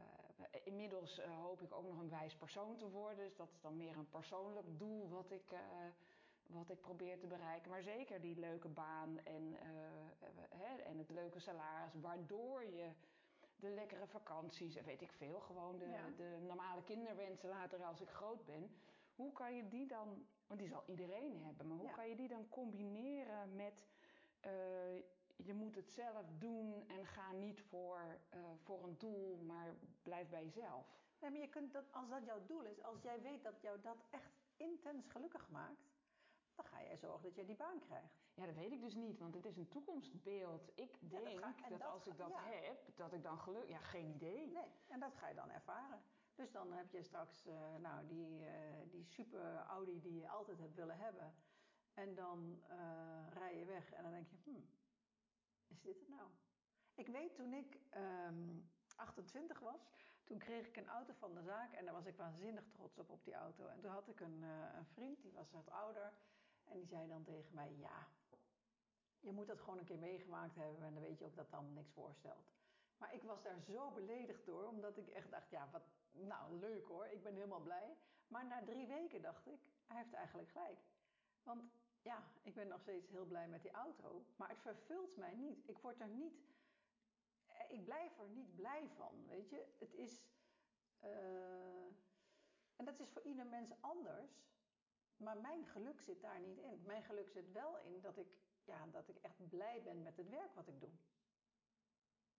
inmiddels 0.64 1.18
uh, 1.18 1.24
hoop 1.40 1.62
ik 1.62 1.74
ook 1.74 1.86
nog 1.86 1.98
een 1.98 2.08
wijs 2.08 2.34
persoon 2.34 2.76
te 2.76 2.90
worden. 2.90 3.24
Dus 3.24 3.36
dat 3.36 3.50
is 3.52 3.60
dan 3.60 3.76
meer 3.76 3.96
een 3.96 4.08
persoonlijk 4.08 4.78
doel 4.78 5.08
wat 5.08 5.30
ik, 5.30 5.52
uh, 5.52 5.58
wat 6.46 6.70
ik 6.70 6.80
probeer 6.80 7.18
te 7.18 7.26
bereiken. 7.26 7.70
Maar 7.70 7.82
zeker 7.82 8.20
die 8.20 8.38
leuke 8.38 8.68
baan 8.68 9.18
en, 9.24 9.56
hè, 10.48 10.76
en 10.76 10.98
het 10.98 11.10
leuke 11.10 11.40
salaris, 11.40 11.94
waardoor 12.00 12.64
je 12.64 12.90
de 13.56 13.68
lekkere 13.68 14.06
vakanties 14.06 14.76
en 14.76 14.84
weet 14.84 15.02
ik 15.02 15.12
veel, 15.12 15.40
gewoon 15.40 15.78
de, 15.78 15.86
ja. 15.86 16.10
de 16.16 16.38
normale 16.46 16.82
kinderwensen 16.82 17.48
later 17.48 17.84
als 17.84 18.00
ik 18.00 18.08
groot 18.08 18.44
ben. 18.44 18.70
Hoe 19.14 19.32
kan 19.32 19.56
je 19.56 19.68
die 19.68 19.86
dan, 19.86 20.26
want 20.46 20.60
die 20.60 20.68
zal 20.68 20.82
iedereen 20.86 21.42
hebben, 21.42 21.66
maar 21.66 21.76
hoe 21.76 21.86
ja. 21.86 21.92
kan 21.92 22.08
je 22.08 22.16
die 22.16 22.28
dan 22.28 22.48
combineren 22.48 23.54
met 23.54 23.86
je 25.44 25.54
moet 25.54 25.74
het 25.74 25.90
zelf 25.90 26.26
doen 26.38 26.84
en 26.88 27.06
ga 27.06 27.32
niet 27.32 27.60
voor, 27.60 28.20
uh, 28.34 28.40
voor 28.62 28.84
een 28.84 28.98
doel, 28.98 29.36
maar 29.36 29.74
blijf 30.02 30.28
bij 30.28 30.44
jezelf. 30.44 30.86
Nee, 31.20 31.30
maar 31.30 31.40
je 31.40 31.48
kunt 31.48 31.72
dat, 31.72 31.92
als 31.92 32.08
dat 32.08 32.24
jouw 32.24 32.46
doel 32.46 32.62
is, 32.62 32.82
als 32.82 33.02
jij 33.02 33.22
weet 33.22 33.42
dat 33.42 33.60
jou 33.60 33.80
dat 33.80 33.96
echt 34.10 34.32
intens 34.56 35.08
gelukkig 35.08 35.50
maakt, 35.50 35.90
dan 36.54 36.64
ga 36.64 36.82
jij 36.82 36.96
zorgen 36.96 37.22
dat 37.22 37.34
je 37.34 37.44
die 37.44 37.56
baan 37.56 37.78
krijgt. 37.78 38.18
Ja, 38.34 38.46
dat 38.46 38.54
weet 38.54 38.72
ik 38.72 38.80
dus 38.80 38.94
niet, 38.94 39.18
want 39.18 39.34
het 39.34 39.44
is 39.44 39.56
een 39.56 39.68
toekomstbeeld. 39.68 40.70
Ik 40.74 41.10
denk 41.10 41.28
ja, 41.28 41.34
dat, 41.34 41.54
ga, 41.56 41.68
dat, 41.68 41.78
dat, 41.78 41.88
als 41.88 42.06
ik 42.06 42.16
dat 42.16 42.28
ja. 42.28 42.42
heb, 42.42 42.96
dat 42.96 43.12
ik 43.12 43.22
dan 43.22 43.38
geluk... 43.38 43.68
Ja, 43.68 43.78
geen 43.78 44.08
idee. 44.08 44.50
Nee, 44.50 44.72
en 44.88 45.00
dat 45.00 45.14
ga 45.14 45.28
je 45.28 45.34
dan 45.34 45.50
ervaren. 45.50 46.02
Dus 46.34 46.52
dan 46.52 46.72
heb 46.72 46.90
je 46.90 47.02
straks 47.02 47.46
uh, 47.46 47.76
nou, 47.80 48.06
die, 48.06 48.40
uh, 48.40 48.50
die 48.90 49.04
super 49.04 49.56
Audi 49.56 50.00
die 50.00 50.20
je 50.20 50.28
altijd 50.28 50.58
hebt 50.58 50.74
willen 50.74 50.98
hebben. 50.98 51.34
En 51.94 52.14
dan 52.14 52.62
uh, 52.70 53.28
rij 53.28 53.58
je 53.58 53.64
weg 53.64 53.92
en 53.92 54.02
dan 54.02 54.12
denk 54.12 54.28
je, 54.28 54.36
hmm, 54.44 54.68
is 55.68 55.80
dit 55.80 55.98
het 55.98 56.08
nou? 56.08 56.28
Ik 56.94 57.08
weet 57.08 57.34
toen 57.34 57.52
ik 57.52 57.80
um, 58.26 58.70
28 58.96 59.60
was, 59.60 59.90
toen 60.24 60.38
kreeg 60.38 60.66
ik 60.66 60.76
een 60.76 60.88
auto 60.88 61.12
van 61.12 61.34
de 61.34 61.42
zaak 61.42 61.72
en 61.72 61.84
daar 61.84 61.94
was 61.94 62.06
ik 62.06 62.16
waanzinnig 62.16 62.64
trots 62.68 62.98
op, 62.98 63.10
op 63.10 63.24
die 63.24 63.34
auto. 63.34 63.66
En 63.66 63.80
toen 63.80 63.90
had 63.90 64.08
ik 64.08 64.20
een, 64.20 64.42
uh, 64.42 64.74
een 64.74 64.86
vriend, 64.86 65.22
die 65.22 65.32
was 65.32 65.50
wat 65.50 65.70
ouder, 65.70 66.12
en 66.64 66.78
die 66.78 66.86
zei 66.86 67.08
dan 67.08 67.24
tegen 67.24 67.54
mij, 67.54 67.76
ja, 67.76 68.08
je 69.20 69.32
moet 69.32 69.46
dat 69.46 69.60
gewoon 69.60 69.78
een 69.78 69.84
keer 69.84 69.98
meegemaakt 69.98 70.54
hebben 70.54 70.82
en 70.82 70.92
dan 70.92 71.02
weet 71.02 71.18
je 71.18 71.24
ook 71.24 71.36
dat 71.36 71.52
allemaal 71.52 71.72
niks 71.72 71.92
voorstelt. 71.92 72.52
Maar 72.98 73.14
ik 73.14 73.22
was 73.22 73.42
daar 73.42 73.60
zo 73.60 73.90
beledigd 73.90 74.46
door, 74.46 74.66
omdat 74.66 74.96
ik 74.96 75.08
echt 75.08 75.30
dacht, 75.30 75.50
ja, 75.50 75.68
wat, 75.72 75.82
nou 76.10 76.58
leuk 76.58 76.86
hoor, 76.86 77.06
ik 77.06 77.22
ben 77.22 77.34
helemaal 77.34 77.60
blij. 77.60 77.96
Maar 78.26 78.46
na 78.46 78.64
drie 78.64 78.86
weken 78.86 79.22
dacht 79.22 79.46
ik, 79.46 79.60
hij 79.86 79.96
heeft 79.96 80.12
eigenlijk 80.12 80.50
gelijk. 80.50 80.78
Want 81.42 81.62
ja, 82.08 82.22
ik 82.42 82.54
ben 82.54 82.68
nog 82.68 82.80
steeds 82.80 83.08
heel 83.08 83.24
blij 83.24 83.48
met 83.48 83.62
die 83.62 83.70
auto, 83.70 84.24
maar 84.36 84.48
het 84.48 84.60
vervult 84.60 85.16
mij 85.16 85.34
niet. 85.34 85.68
Ik 85.68 85.78
word 85.78 86.00
er 86.00 86.08
niet, 86.08 86.34
ik 87.68 87.84
blijf 87.84 88.18
er 88.18 88.28
niet 88.28 88.54
blij 88.54 88.88
van, 88.96 89.26
weet 89.26 89.50
je. 89.50 89.66
Het 89.78 89.94
is, 89.94 90.20
uh, 91.04 91.86
en 92.76 92.84
dat 92.84 93.00
is 93.00 93.10
voor 93.10 93.22
ieder 93.22 93.46
mens 93.46 93.70
anders, 93.80 94.30
maar 95.16 95.36
mijn 95.36 95.66
geluk 95.66 96.00
zit 96.00 96.20
daar 96.20 96.40
niet 96.40 96.58
in. 96.58 96.82
Mijn 96.86 97.02
geluk 97.02 97.30
zit 97.30 97.52
wel 97.52 97.78
in 97.78 98.00
dat 98.00 98.16
ik, 98.16 98.28
ja, 98.64 98.86
dat 98.86 99.08
ik 99.08 99.16
echt 99.16 99.48
blij 99.48 99.82
ben 99.82 100.02
met 100.02 100.16
het 100.16 100.28
werk 100.28 100.54
wat 100.54 100.68
ik 100.68 100.80
doe. 100.80 100.92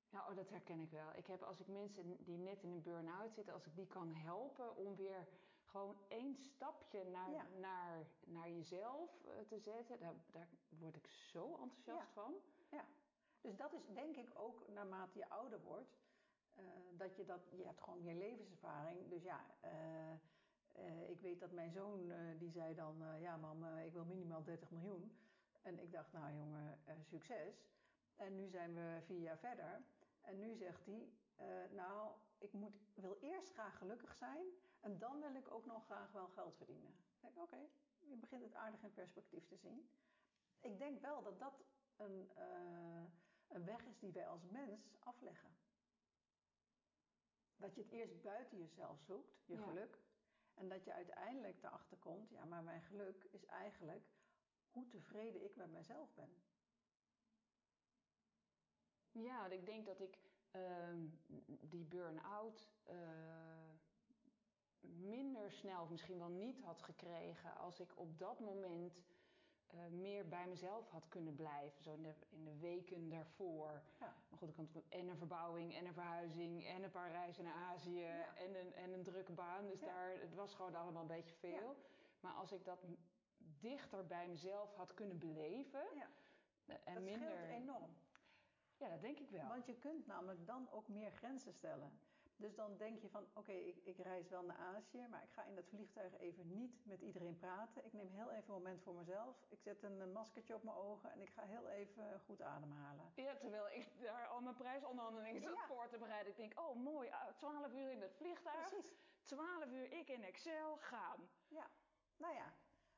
Ja, 0.09 0.27
oh, 0.29 0.35
dat 0.35 0.49
herken 0.49 0.79
ik 0.79 0.91
wel. 0.91 1.15
Ik 1.15 1.27
heb 1.27 1.41
als 1.41 1.59
ik 1.59 1.67
mensen 1.67 2.23
die 2.23 2.37
net 2.37 2.63
in 2.63 2.71
een 2.71 2.81
burn-out 2.81 3.33
zitten, 3.33 3.53
als 3.53 3.65
ik 3.65 3.75
die 3.75 3.87
kan 3.87 4.13
helpen 4.13 4.75
om 4.75 4.95
weer 4.95 5.27
gewoon 5.69 5.97
één 6.07 6.35
stapje 6.35 7.03
naar, 7.03 7.31
ja. 7.31 7.45
naar, 7.59 8.05
naar 8.25 8.49
jezelf 8.49 9.09
uh, 9.25 9.31
te 9.47 9.59
zetten, 9.59 9.99
daar, 9.99 10.13
daar 10.31 10.47
word 10.69 10.95
ik 10.95 11.07
zo 11.07 11.57
enthousiast 11.61 12.15
ja. 12.15 12.21
van. 12.21 12.33
Ja, 12.69 12.85
dus 13.41 13.55
dat 13.55 13.73
is 13.73 13.85
denk 13.93 14.15
ik 14.15 14.29
ook 14.33 14.67
naarmate 14.67 15.17
je 15.17 15.29
ouder 15.29 15.61
wordt, 15.61 15.97
uh, 16.59 16.65
dat 16.97 17.15
je 17.15 17.25
dat, 17.25 17.41
je 17.51 17.65
hebt 17.65 17.81
gewoon 17.81 18.03
meer 18.03 18.15
levenservaring. 18.15 19.09
Dus 19.09 19.23
ja, 19.23 19.45
uh, 19.63 21.09
ik 21.09 21.21
weet 21.21 21.39
dat 21.39 21.51
mijn 21.51 21.71
zoon, 21.71 22.11
die 22.37 22.51
zei 22.51 22.75
dan, 22.75 23.03
ja 23.19 23.37
mam, 23.37 23.65
ik 23.65 23.93
wil 23.93 24.05
minimaal 24.05 24.43
30 24.43 24.71
miljoen. 24.71 25.17
En 25.61 25.79
ik 25.79 25.91
dacht, 25.91 26.11
nou 26.11 26.35
jongen, 26.35 26.79
succes. 27.03 27.67
En 28.15 28.35
nu 28.35 28.49
zijn 28.49 28.73
we 28.73 28.99
vier 29.05 29.19
jaar 29.19 29.37
verder. 29.37 29.81
En 30.21 30.39
nu 30.39 30.55
zegt 30.55 30.85
hij, 30.85 31.09
nou, 31.71 32.11
ik 32.37 32.53
moet, 32.53 32.75
wil 32.93 33.17
eerst 33.21 33.53
graag 33.53 33.77
gelukkig 33.77 34.15
zijn. 34.15 34.45
En 34.79 34.97
dan 34.97 35.19
wil 35.19 35.35
ik 35.35 35.51
ook 35.51 35.65
nog 35.65 35.85
graag 35.85 36.11
wel 36.11 36.27
geld 36.27 36.55
verdienen. 36.55 36.95
Denk, 37.19 37.37
oké, 37.37 37.43
okay, 37.43 37.69
je 37.99 38.15
begint 38.15 38.43
het 38.43 38.55
aardig 38.55 38.83
in 38.83 38.93
perspectief 38.93 39.47
te 39.47 39.57
zien. 39.57 39.89
Ik 40.59 40.77
denk 40.77 41.01
wel 41.01 41.23
dat 41.23 41.39
dat 41.39 41.63
een, 41.95 42.31
uh, 42.37 43.03
een 43.47 43.65
weg 43.65 43.85
is 43.85 43.99
die 43.99 44.11
wij 44.11 44.27
als 44.27 44.43
mens 44.43 44.81
afleggen. 44.99 45.57
Dat 47.55 47.75
je 47.75 47.81
het 47.81 47.91
eerst 47.91 48.21
buiten 48.21 48.57
jezelf 48.57 48.99
zoekt, 49.01 49.41
je 49.45 49.53
ja. 49.53 49.61
geluk. 49.61 50.01
En 50.53 50.69
dat 50.69 50.83
je 50.83 50.93
uiteindelijk 50.93 51.63
erachter 51.63 51.97
komt, 51.97 52.29
ja, 52.29 52.45
maar 52.45 52.63
mijn 52.63 52.81
geluk 52.81 53.23
is 53.23 53.45
eigenlijk 53.45 54.09
hoe 54.69 54.87
tevreden 54.87 55.43
ik 55.43 55.55
met 55.55 55.71
mezelf 55.71 56.13
ben. 56.13 56.43
Ja, 59.11 59.45
ik 59.47 59.65
denk 59.65 59.85
dat 59.85 59.99
ik 59.99 60.17
uh, 60.51 60.93
die 61.61 61.85
burn-out 61.85 62.71
uh, 62.89 63.58
minder 64.81 65.51
snel, 65.51 65.81
of 65.81 65.89
misschien 65.89 66.17
wel 66.17 66.29
niet 66.29 66.61
had 66.61 66.81
gekregen 66.81 67.57
als 67.57 67.79
ik 67.79 67.97
op 67.97 68.19
dat 68.19 68.39
moment 68.39 68.93
uh, 69.73 69.79
meer 69.87 70.27
bij 70.27 70.47
mezelf 70.47 70.89
had 70.89 71.07
kunnen 71.07 71.35
blijven. 71.35 71.83
Zo 71.83 71.93
in 71.93 72.03
de, 72.03 72.13
in 72.29 72.43
de 72.43 72.57
weken 72.57 73.09
daarvoor. 73.09 73.81
Ja. 73.99 74.13
Maar 74.29 74.39
goed, 74.39 74.49
ik 74.49 74.55
had 74.55 74.83
en 74.89 75.07
een 75.07 75.17
verbouwing 75.17 75.75
en 75.75 75.85
een 75.85 75.93
verhuizing 75.93 76.65
en 76.65 76.83
een 76.83 76.91
paar 76.91 77.11
reizen 77.11 77.43
naar 77.43 77.53
Azië 77.53 77.99
ja. 77.99 78.35
en, 78.35 78.55
een, 78.55 78.73
en 78.73 78.93
een 78.93 79.03
drukke 79.03 79.31
baan. 79.31 79.67
Dus 79.67 79.79
ja. 79.79 79.85
daar, 79.85 80.19
het 80.19 80.33
was 80.33 80.53
gewoon 80.53 80.75
allemaal 80.75 81.01
een 81.01 81.07
beetje 81.07 81.35
veel. 81.35 81.75
Maar 82.19 82.33
als 82.33 82.51
ik 82.51 82.65
dat 82.65 82.85
dichter 83.59 84.05
bij 84.05 84.27
mezelf 84.27 84.75
had 84.75 84.93
kunnen 84.93 85.19
beleven. 85.19 85.87
En 86.65 86.93
dat 86.93 87.03
minder... 87.03 87.29
scheelt 87.29 87.61
enorm. 87.61 87.95
Ja, 88.77 88.89
dat 88.89 89.01
denk 89.01 89.19
ik 89.19 89.29
wel. 89.29 89.47
Want 89.47 89.65
je 89.65 89.75
kunt 89.75 90.07
namelijk 90.07 90.45
dan 90.45 90.69
ook 90.71 90.87
meer 90.87 91.11
grenzen 91.11 91.53
stellen. 91.53 91.99
Dus 92.39 92.55
dan 92.55 92.77
denk 92.77 92.99
je 93.01 93.09
van, 93.09 93.23
oké, 93.23 93.39
okay, 93.39 93.55
ik, 93.55 93.77
ik, 93.83 93.97
reis 93.97 94.29
wel 94.29 94.43
naar 94.43 94.57
Azië, 94.57 95.07
maar 95.07 95.23
ik 95.23 95.31
ga 95.31 95.43
in 95.43 95.55
dat 95.55 95.67
vliegtuig 95.67 96.17
even 96.17 96.47
niet 96.47 96.85
met 96.85 97.01
iedereen 97.01 97.37
praten. 97.37 97.85
Ik 97.85 97.93
neem 97.93 98.09
heel 98.09 98.29
even 98.29 98.47
een 98.47 98.61
moment 98.61 98.81
voor 98.81 98.93
mezelf. 98.93 99.45
Ik 99.49 99.61
zet 99.61 99.83
een 99.83 100.11
maskertje 100.11 100.55
op 100.55 100.63
mijn 100.63 100.77
ogen 100.77 101.11
en 101.11 101.21
ik 101.21 101.29
ga 101.29 101.41
heel 101.41 101.69
even 101.69 102.19
goed 102.25 102.41
ademhalen. 102.41 103.11
Ja, 103.15 103.35
terwijl 103.35 103.67
ik 103.69 104.01
daar 104.01 104.27
al 104.27 104.41
mijn 104.41 104.55
prijsonderhandelingen 104.55 105.41
zat 105.41 105.53
ja. 105.53 105.67
voor 105.67 105.87
te 105.89 105.97
bereiden. 105.97 106.31
Ik 106.31 106.37
denk, 106.37 106.59
oh 106.59 106.75
mooi, 106.75 107.09
12 107.35 107.73
uur 107.73 107.91
in 107.91 108.01
het 108.01 108.15
vliegtuig. 108.15 108.69
Precies. 108.69 108.97
12 109.23 109.65
uur 109.71 109.91
ik 109.91 110.09
in 110.09 110.23
Excel, 110.23 110.77
gaan. 110.77 111.29
Ja, 111.47 111.69
nou 112.17 112.33
ja. 112.33 112.53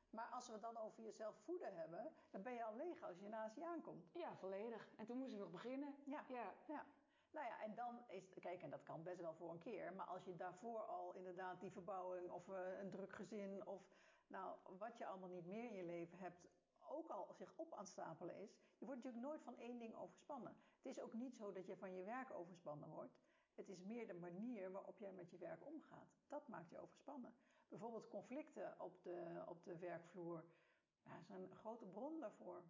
Maar 0.09 0.29
als 0.31 0.47
we 0.47 0.53
het 0.53 0.61
dan 0.61 0.77
over 0.77 1.03
jezelf 1.03 1.35
voeden 1.35 1.75
hebben, 1.75 2.11
dan 2.31 2.41
ben 2.41 2.53
je 2.53 2.63
al 2.63 2.75
leeg 2.75 3.03
als 3.03 3.19
je 3.19 3.25
in 3.25 3.35
Azië 3.35 3.63
aankomt. 3.63 4.11
Ja, 4.13 4.35
volledig. 4.35 4.89
En 4.97 5.05
toen 5.05 5.17
moest 5.17 5.33
ik 5.33 5.39
nog 5.39 5.51
beginnen. 5.51 5.95
Ja, 6.05 6.25
ja. 6.27 6.53
ja. 6.67 6.85
Nou 7.31 7.45
ja, 7.45 7.61
en 7.61 7.75
dan 7.75 7.99
is, 8.07 8.33
kijk, 8.39 8.61
en 8.61 8.69
dat 8.69 8.83
kan 8.83 9.03
best 9.03 9.19
wel 9.21 9.33
voor 9.33 9.51
een 9.51 9.59
keer, 9.59 9.93
maar 9.93 10.05
als 10.05 10.23
je 10.23 10.35
daarvoor 10.35 10.79
al 10.79 11.13
inderdaad 11.13 11.59
die 11.59 11.71
verbouwing 11.71 12.29
of 12.29 12.47
uh, 12.47 12.79
een 12.79 12.89
druk 12.89 13.13
gezin 13.13 13.65
of 13.65 13.81
nou, 14.27 14.55
wat 14.77 14.97
je 14.97 15.05
allemaal 15.05 15.29
niet 15.29 15.45
meer 15.45 15.63
in 15.63 15.75
je 15.75 15.83
leven 15.83 16.17
hebt, 16.17 16.47
ook 16.87 17.07
al 17.07 17.33
zich 17.33 17.53
op 17.55 17.73
aan 17.73 17.79
het 17.79 17.87
stapelen 17.87 18.35
is, 18.35 18.49
je 18.77 18.85
wordt 18.85 19.03
natuurlijk 19.03 19.31
nooit 19.31 19.43
van 19.43 19.57
één 19.57 19.79
ding 19.79 19.95
overspannen. 19.95 20.55
Het 20.81 20.97
is 20.97 20.99
ook 20.99 21.13
niet 21.13 21.35
zo 21.35 21.51
dat 21.51 21.65
je 21.65 21.77
van 21.77 21.93
je 21.93 22.03
werk 22.03 22.31
overspannen 22.31 22.89
wordt. 22.89 23.13
Het 23.55 23.69
is 23.69 23.79
meer 23.81 24.07
de 24.07 24.13
manier 24.13 24.71
waarop 24.71 24.97
jij 24.97 25.11
met 25.11 25.29
je 25.29 25.37
werk 25.37 25.65
omgaat. 25.65 26.09
Dat 26.27 26.47
maakt 26.47 26.69
je 26.69 26.79
overspannen. 26.79 27.33
Bijvoorbeeld 27.67 28.07
conflicten 28.07 28.75
op 28.79 29.03
de, 29.03 29.43
op 29.45 29.63
de 29.63 29.77
werkvloer 29.77 30.43
ja, 31.03 31.21
zijn 31.21 31.41
een 31.41 31.55
grote 31.55 31.85
bron 31.85 32.19
daarvoor. 32.19 32.63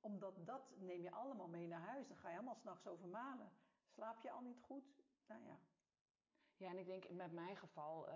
Omdat 0.00 0.46
dat 0.46 0.70
neem 0.76 1.02
je 1.02 1.10
allemaal 1.10 1.48
mee 1.48 1.66
naar 1.66 1.80
huis. 1.80 2.08
Dan 2.08 2.16
ga 2.16 2.28
je 2.28 2.36
allemaal 2.36 2.54
s'nachts 2.54 2.86
over 2.86 3.08
malen. 3.08 3.52
Slaap 3.94 4.22
je 4.22 4.30
al 4.30 4.40
niet 4.40 4.60
goed? 4.60 4.84
Nou 5.26 5.42
ja. 5.44 5.58
Ja, 6.56 6.70
en 6.70 6.78
ik 6.78 6.86
denk 6.86 7.10
met 7.10 7.32
mijn 7.32 7.56
geval, 7.56 8.08
uh, 8.08 8.14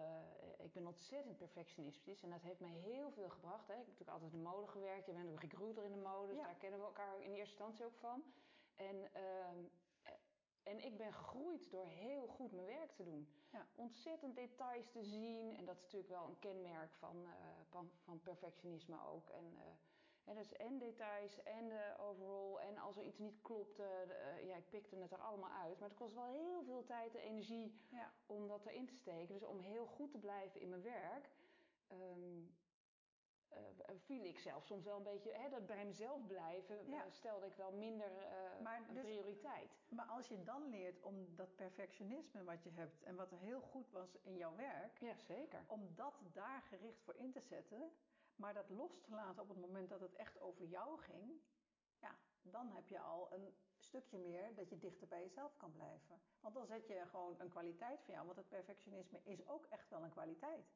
ik 0.58 0.72
ben 0.72 0.86
ontzettend 0.86 1.36
perfectionistisch 1.36 2.22
en 2.22 2.30
dat 2.30 2.42
heeft 2.42 2.60
mij 2.60 2.74
heel 2.74 3.10
veel 3.10 3.28
gebracht. 3.28 3.66
Hè. 3.66 3.72
Ik 3.72 3.78
heb 3.78 3.86
natuurlijk 3.86 4.10
altijd 4.10 4.32
in 4.32 4.38
de 4.38 4.48
mode 4.48 4.66
gewerkt, 4.66 5.06
je 5.06 5.12
bent 5.12 5.28
een 5.28 5.38
recruiter 5.38 5.84
in 5.84 5.92
de 5.92 5.98
mode, 5.98 6.32
dus 6.32 6.42
daar 6.42 6.54
kennen 6.54 6.80
we 6.80 6.86
elkaar 6.86 7.20
in 7.20 7.32
eerste 7.32 7.50
instantie 7.50 7.84
ook 7.84 7.96
van. 7.96 8.22
En, 8.74 8.96
uh, 8.96 10.10
en 10.62 10.84
ik 10.84 10.96
ben 10.96 11.12
gegroeid 11.12 11.70
door 11.70 11.86
heel 11.86 12.26
goed 12.26 12.52
mijn 12.52 12.66
werk 12.66 12.92
te 12.92 13.04
doen. 13.04 13.28
Ja. 13.50 13.66
Ontzettend 13.74 14.34
details 14.34 14.90
te 14.90 15.04
zien 15.04 15.56
en 15.56 15.64
dat 15.64 15.76
is 15.76 15.82
natuurlijk 15.82 16.12
wel 16.12 16.26
een 16.26 16.38
kenmerk 16.38 16.94
van, 16.94 17.16
uh, 17.16 17.30
van, 17.68 17.90
van, 18.04 18.20
perfectionisme 18.22 19.06
ook. 19.06 19.30
En, 19.30 19.58
en 20.28 20.34
dus 20.34 20.52
en 20.52 20.78
details 20.78 21.42
en 21.42 21.68
de 21.68 21.94
overall. 21.98 22.68
En 22.68 22.78
als 22.78 22.96
er 22.96 23.04
iets 23.04 23.18
niet 23.18 23.40
klopte, 23.42 24.06
uh, 24.08 24.46
ja, 24.46 24.56
ik 24.56 24.68
pikte 24.70 24.96
het 24.96 25.12
er 25.12 25.18
allemaal 25.18 25.50
uit. 25.50 25.78
Maar 25.78 25.88
het 25.88 25.98
kost 25.98 26.14
wel 26.14 26.24
heel 26.24 26.62
veel 26.64 26.84
tijd 26.84 27.14
en 27.14 27.20
energie 27.20 27.80
ja. 27.90 28.12
om 28.26 28.48
dat 28.48 28.66
erin 28.66 28.86
te 28.86 28.94
steken. 28.94 29.34
Dus 29.34 29.44
om 29.44 29.60
heel 29.60 29.86
goed 29.86 30.10
te 30.10 30.18
blijven 30.18 30.60
in 30.60 30.68
mijn 30.68 30.82
werk, 30.82 31.30
um, 31.92 32.56
uh, 33.52 33.58
viel 33.96 34.24
ik 34.24 34.38
zelf 34.38 34.64
soms 34.64 34.84
wel 34.84 34.96
een 34.96 35.02
beetje, 35.02 35.32
hè, 35.32 35.48
dat 35.48 35.66
bij 35.66 35.84
mezelf 35.84 36.26
blijven, 36.26 36.88
ja. 36.88 37.04
uh, 37.04 37.10
stelde 37.10 37.46
ik 37.46 37.54
wel 37.54 37.72
minder 37.72 38.10
maar 38.62 38.82
dus, 38.92 39.02
prioriteit. 39.02 39.78
Maar 39.88 40.06
als 40.06 40.28
je 40.28 40.42
dan 40.42 40.68
leert 40.68 41.02
om 41.02 41.36
dat 41.36 41.56
perfectionisme 41.56 42.44
wat 42.44 42.62
je 42.62 42.70
hebt 42.70 43.02
en 43.02 43.16
wat 43.16 43.32
er 43.32 43.38
heel 43.38 43.60
goed 43.60 43.90
was 43.90 44.18
in 44.22 44.36
jouw 44.36 44.56
werk, 44.56 44.98
ja, 44.98 45.16
zeker. 45.16 45.64
om 45.66 45.94
dat 45.94 46.14
daar 46.32 46.62
gericht 46.62 47.02
voor 47.02 47.14
in 47.16 47.32
te 47.32 47.40
zetten, 47.40 47.92
maar 48.38 48.54
dat 48.54 48.70
los 48.70 49.00
te 49.00 49.10
laten 49.10 49.42
op 49.42 49.48
het 49.48 49.60
moment 49.60 49.88
dat 49.88 50.00
het 50.00 50.14
echt 50.14 50.40
over 50.40 50.66
jou 50.66 50.98
ging, 50.98 51.40
ja, 51.98 52.18
dan 52.42 52.70
heb 52.70 52.88
je 52.88 53.00
al 53.00 53.32
een 53.32 53.54
stukje 53.78 54.18
meer 54.18 54.54
dat 54.54 54.68
je 54.70 54.78
dichter 54.78 55.08
bij 55.08 55.22
jezelf 55.22 55.56
kan 55.56 55.72
blijven. 55.72 56.20
Want 56.40 56.54
dan 56.54 56.66
zet 56.66 56.86
je 56.86 57.06
gewoon 57.06 57.40
een 57.40 57.48
kwaliteit 57.48 58.02
van 58.02 58.14
jou, 58.14 58.26
want 58.26 58.38
het 58.38 58.48
perfectionisme 58.48 59.20
is 59.24 59.46
ook 59.46 59.66
echt 59.66 59.88
wel 59.88 60.02
een 60.02 60.10
kwaliteit. 60.10 60.66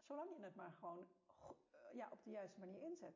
Zolang 0.00 0.30
je 0.30 0.42
het 0.42 0.54
maar 0.54 0.72
gewoon 0.72 1.06
ja, 1.92 2.08
op 2.12 2.24
de 2.24 2.30
juiste 2.30 2.60
manier 2.60 2.82
inzet. 2.82 3.14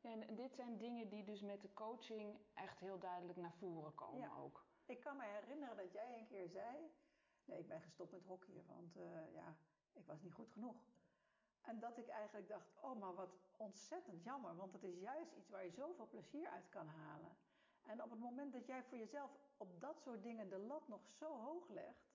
Ja, 0.00 0.10
en 0.10 0.34
dit 0.34 0.54
zijn 0.54 0.78
dingen 0.78 1.08
die 1.08 1.24
dus 1.24 1.40
met 1.40 1.62
de 1.62 1.72
coaching 1.72 2.38
echt 2.54 2.78
heel 2.78 2.98
duidelijk 2.98 3.38
naar 3.38 3.54
voren 3.54 3.94
komen 3.94 4.28
ja. 4.28 4.36
ook. 4.36 4.66
Ik 4.86 5.00
kan 5.00 5.16
me 5.16 5.24
herinneren 5.24 5.76
dat 5.76 5.92
jij 5.92 6.18
een 6.18 6.26
keer 6.26 6.48
zei, 6.48 6.90
nee, 7.44 7.58
ik 7.58 7.68
ben 7.68 7.80
gestopt 7.80 8.12
met 8.12 8.24
hockeyen, 8.24 8.66
want 8.66 8.96
uh, 8.96 9.34
ja, 9.34 9.56
ik 9.92 10.06
was 10.06 10.22
niet 10.22 10.32
goed 10.32 10.50
genoeg. 10.50 10.76
En 11.64 11.78
dat 11.78 11.98
ik 11.98 12.08
eigenlijk 12.08 12.48
dacht, 12.48 12.68
oh 12.80 13.00
maar 13.00 13.14
wat 13.14 13.36
ontzettend 13.56 14.24
jammer, 14.24 14.56
want 14.56 14.72
het 14.72 14.82
is 14.82 14.98
juist 14.98 15.32
iets 15.32 15.48
waar 15.48 15.64
je 15.64 15.70
zoveel 15.70 16.08
plezier 16.08 16.48
uit 16.48 16.68
kan 16.68 16.88
halen. 16.88 17.36
En 17.82 18.02
op 18.02 18.10
het 18.10 18.20
moment 18.20 18.52
dat 18.52 18.66
jij 18.66 18.82
voor 18.82 18.98
jezelf 18.98 19.30
op 19.56 19.80
dat 19.80 20.00
soort 20.00 20.22
dingen 20.22 20.48
de 20.48 20.58
lat 20.58 20.88
nog 20.88 21.00
zo 21.18 21.36
hoog 21.40 21.68
legt, 21.68 22.12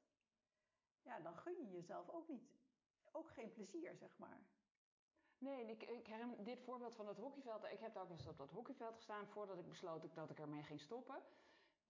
ja, 1.02 1.20
dan 1.20 1.38
gun 1.38 1.56
je 1.58 1.72
jezelf 1.72 2.10
ook 2.10 2.28
niet, 2.28 2.50
ook 3.12 3.30
geen 3.30 3.52
plezier, 3.52 3.96
zeg 3.96 4.18
maar. 4.18 4.40
Nee, 5.38 5.66
ik, 5.66 5.84
ik 5.84 6.08
herinner 6.08 6.44
dit 6.44 6.62
voorbeeld 6.62 6.96
van 6.96 7.08
het 7.08 7.18
hockeyveld. 7.18 7.64
Ik 7.64 7.80
heb 7.80 7.94
daar 7.94 8.04
ook 8.04 8.10
eens 8.10 8.28
op 8.28 8.38
dat 8.38 8.52
hockeyveld 8.52 8.96
gestaan 8.96 9.28
voordat 9.28 9.58
ik 9.58 9.68
besloot 9.68 10.16
dat 10.16 10.30
ik 10.30 10.40
ermee 10.40 10.64
ging 10.64 10.82
stoppen. 10.82 11.22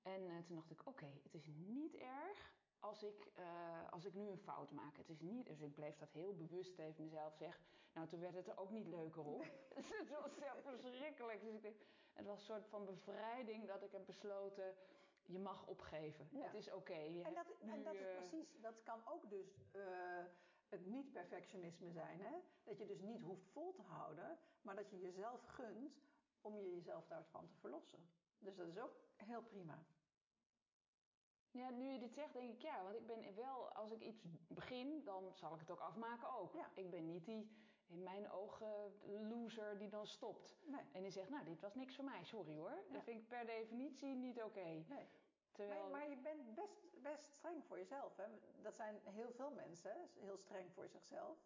En 0.02 0.22
uh, 0.22 0.38
toen 0.38 0.56
dacht 0.56 0.72
ik, 0.72 0.82
oké, 0.86 1.06
het 1.24 1.34
is 1.34 1.48
niet 1.48 1.95
erg 1.95 2.54
als 2.80 3.04
ik, 3.04 3.32
uh, 3.39 3.92
als 3.92 4.06
ik 4.06 4.13
nu 4.13 4.28
een 4.28 4.38
fout 4.38 4.72
maak. 4.72 4.98
Het 4.98 5.10
is 5.10 5.20
niet, 5.20 5.46
dus 5.46 5.62
ik 5.62 5.76
bleef 5.76 5.98
dat 5.98 6.12
heel 6.12 6.36
bewust 6.36 6.76
tegen 6.76 7.04
mezelf 7.04 7.36
zeggen. 7.36 7.65
Nou, 7.94 8.08
toen 8.08 8.20
werd 8.20 8.36
het 8.36 8.48
er 8.48 8.58
ook 8.58 8.72
niet 8.72 8.88
leuker 8.88 9.26
op. 9.26 9.44
het 9.76 10.10
was 10.10 10.36
zelf 10.36 10.62
verschrikkelijk. 10.63 11.42
Dus 11.42 11.54
ik 11.54 11.62
denk, 11.62 11.76
het 12.13 12.26
was 12.26 12.39
een 12.39 12.46
soort 12.46 12.68
van 12.68 12.86
bevrijding 12.86 13.68
dat 13.68 13.84
ik 13.84 13.92
heb 13.92 14.06
besloten, 14.06 14.76
je 15.26 15.39
mag 15.39 15.68
opgeven. 15.68 16.28
Ja. 16.32 16.42
Het 16.44 16.54
is 16.54 16.68
oké. 16.68 16.78
Okay. 16.78 17.22
En, 17.22 17.34
dat, 17.34 17.46
en 17.60 17.84
dat 17.84 17.94
is 17.94 18.02
uh, 18.02 18.15
precies, 18.15 18.60
dat 18.62 18.84
kan 18.84 19.02
ook 19.08 19.30
dus 19.30 19.65
uh, 19.76 19.84
het 20.70 20.86
niet-perfectionisme 20.86 21.92
zijn. 21.92 22.22
Hè? 22.22 22.36
Dat 22.63 22.78
je 22.78 22.86
dus 22.86 23.02
niet 23.02 23.22
hoeft 23.22 23.48
vol 23.52 23.74
te 23.74 23.82
houden, 23.82 24.38
maar 24.62 24.76
dat 24.76 24.89
je 24.89 25.00
jezelf 25.00 25.42
gunt 25.46 26.02
om 26.42 26.58
je 26.58 26.70
jezelf 26.70 27.08
daarvan 27.08 27.48
te 27.48 27.56
verlossen. 27.56 28.10
Dus 28.39 28.56
dat 28.56 28.68
is 28.68 28.78
ook 28.78 28.96
heel 29.15 29.42
prima. 29.42 29.86
Ja, 31.51 31.69
nu 31.69 31.91
je 31.91 31.99
dit 31.99 32.13
zegt, 32.13 32.33
denk 32.33 32.53
ik 32.53 32.62
ja. 32.62 32.83
Want 32.83 32.95
ik 32.95 33.07
ben 33.07 33.35
wel, 33.35 33.69
als 33.69 33.91
ik 33.91 34.01
iets 34.01 34.23
begin, 34.47 35.03
dan 35.03 35.33
zal 35.33 35.53
ik 35.53 35.59
het 35.59 35.71
ook 35.71 35.79
afmaken 35.79 36.29
ook. 36.29 36.53
Ja. 36.53 36.69
Ik 36.73 36.89
ben 36.89 37.05
niet 37.05 37.25
die, 37.25 37.51
in 37.88 38.03
mijn 38.03 38.31
ogen, 38.31 38.93
loser 39.29 39.77
die 39.77 39.89
dan 39.89 40.07
stopt. 40.07 40.59
Nee. 40.65 40.81
En 40.91 41.01
die 41.01 41.12
zegt, 41.12 41.29
nou, 41.29 41.45
dit 41.45 41.62
was 41.62 41.75
niks 41.75 41.95
voor 41.95 42.05
mij, 42.05 42.23
sorry 42.23 42.57
hoor. 42.57 42.83
Ja. 42.88 42.93
Dat 42.93 43.03
vind 43.03 43.21
ik 43.21 43.27
per 43.27 43.45
definitie 43.45 44.15
niet 44.15 44.43
oké. 44.43 44.59
Okay. 44.59 44.85
Nee. 44.88 45.07
Terwijl... 45.51 45.89
Maar 45.89 46.09
je 46.09 46.17
bent 46.17 46.55
best, 46.55 47.01
best 47.01 47.31
streng 47.31 47.65
voor 47.65 47.77
jezelf. 47.77 48.17
Hè? 48.17 48.25
Dat 48.62 48.75
zijn 48.75 48.99
heel 49.03 49.31
veel 49.31 49.51
mensen, 49.51 50.09
heel 50.19 50.38
streng 50.38 50.71
voor 50.73 50.88
zichzelf. 50.88 51.38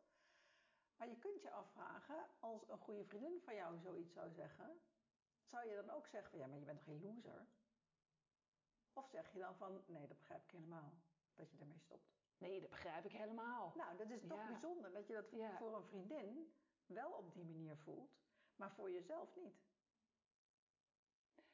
Maar 0.98 1.10
je 1.10 1.18
kunt 1.18 1.42
je 1.42 1.52
afvragen, 1.52 2.26
als 2.40 2.70
een 2.70 2.78
goede 2.78 3.06
vriendin 3.06 3.42
van 3.42 3.56
jou 3.56 3.78
zoiets 3.78 4.14
zou 4.14 4.32
zeggen, 4.32 4.80
zou 5.44 5.68
je 5.68 5.76
dan 5.76 5.90
ook 5.90 6.08
zeggen 6.08 6.30
van 6.30 6.40
ja, 6.40 6.48
maar 6.48 6.60
je 6.60 6.66
bent 6.66 6.78
toch 6.78 6.88
geen 6.88 7.02
loser? 7.02 7.48
Of 8.94 9.08
zeg 9.08 9.34
je 9.34 9.40
dan 9.40 9.56
van, 9.56 9.82
nee, 9.86 10.08
dat 10.08 10.18
begrijp 10.18 10.44
ik 10.44 10.52
helemaal, 10.52 10.94
dat 11.36 11.52
je 11.52 11.58
ermee 11.58 11.80
stopt. 11.80 12.12
Nee, 12.38 12.60
dat 12.60 12.70
begrijp 12.70 13.06
ik 13.06 13.12
helemaal. 13.12 13.74
Nou, 13.76 13.98
dat 13.98 14.10
is 14.10 14.26
toch 14.28 14.40
ja. 14.40 14.48
bijzonder 14.48 14.92
dat 14.92 15.08
je 15.08 15.14
dat 15.14 15.32
ja. 15.32 15.58
voor 15.58 15.76
een 15.76 15.86
vriendin 15.86 16.54
wel 16.86 17.12
op 17.12 17.34
die 17.34 17.46
manier 17.46 17.78
voelt, 17.78 18.18
maar 18.56 18.72
voor 18.72 18.92
jezelf 18.92 19.36
niet. 19.36 19.62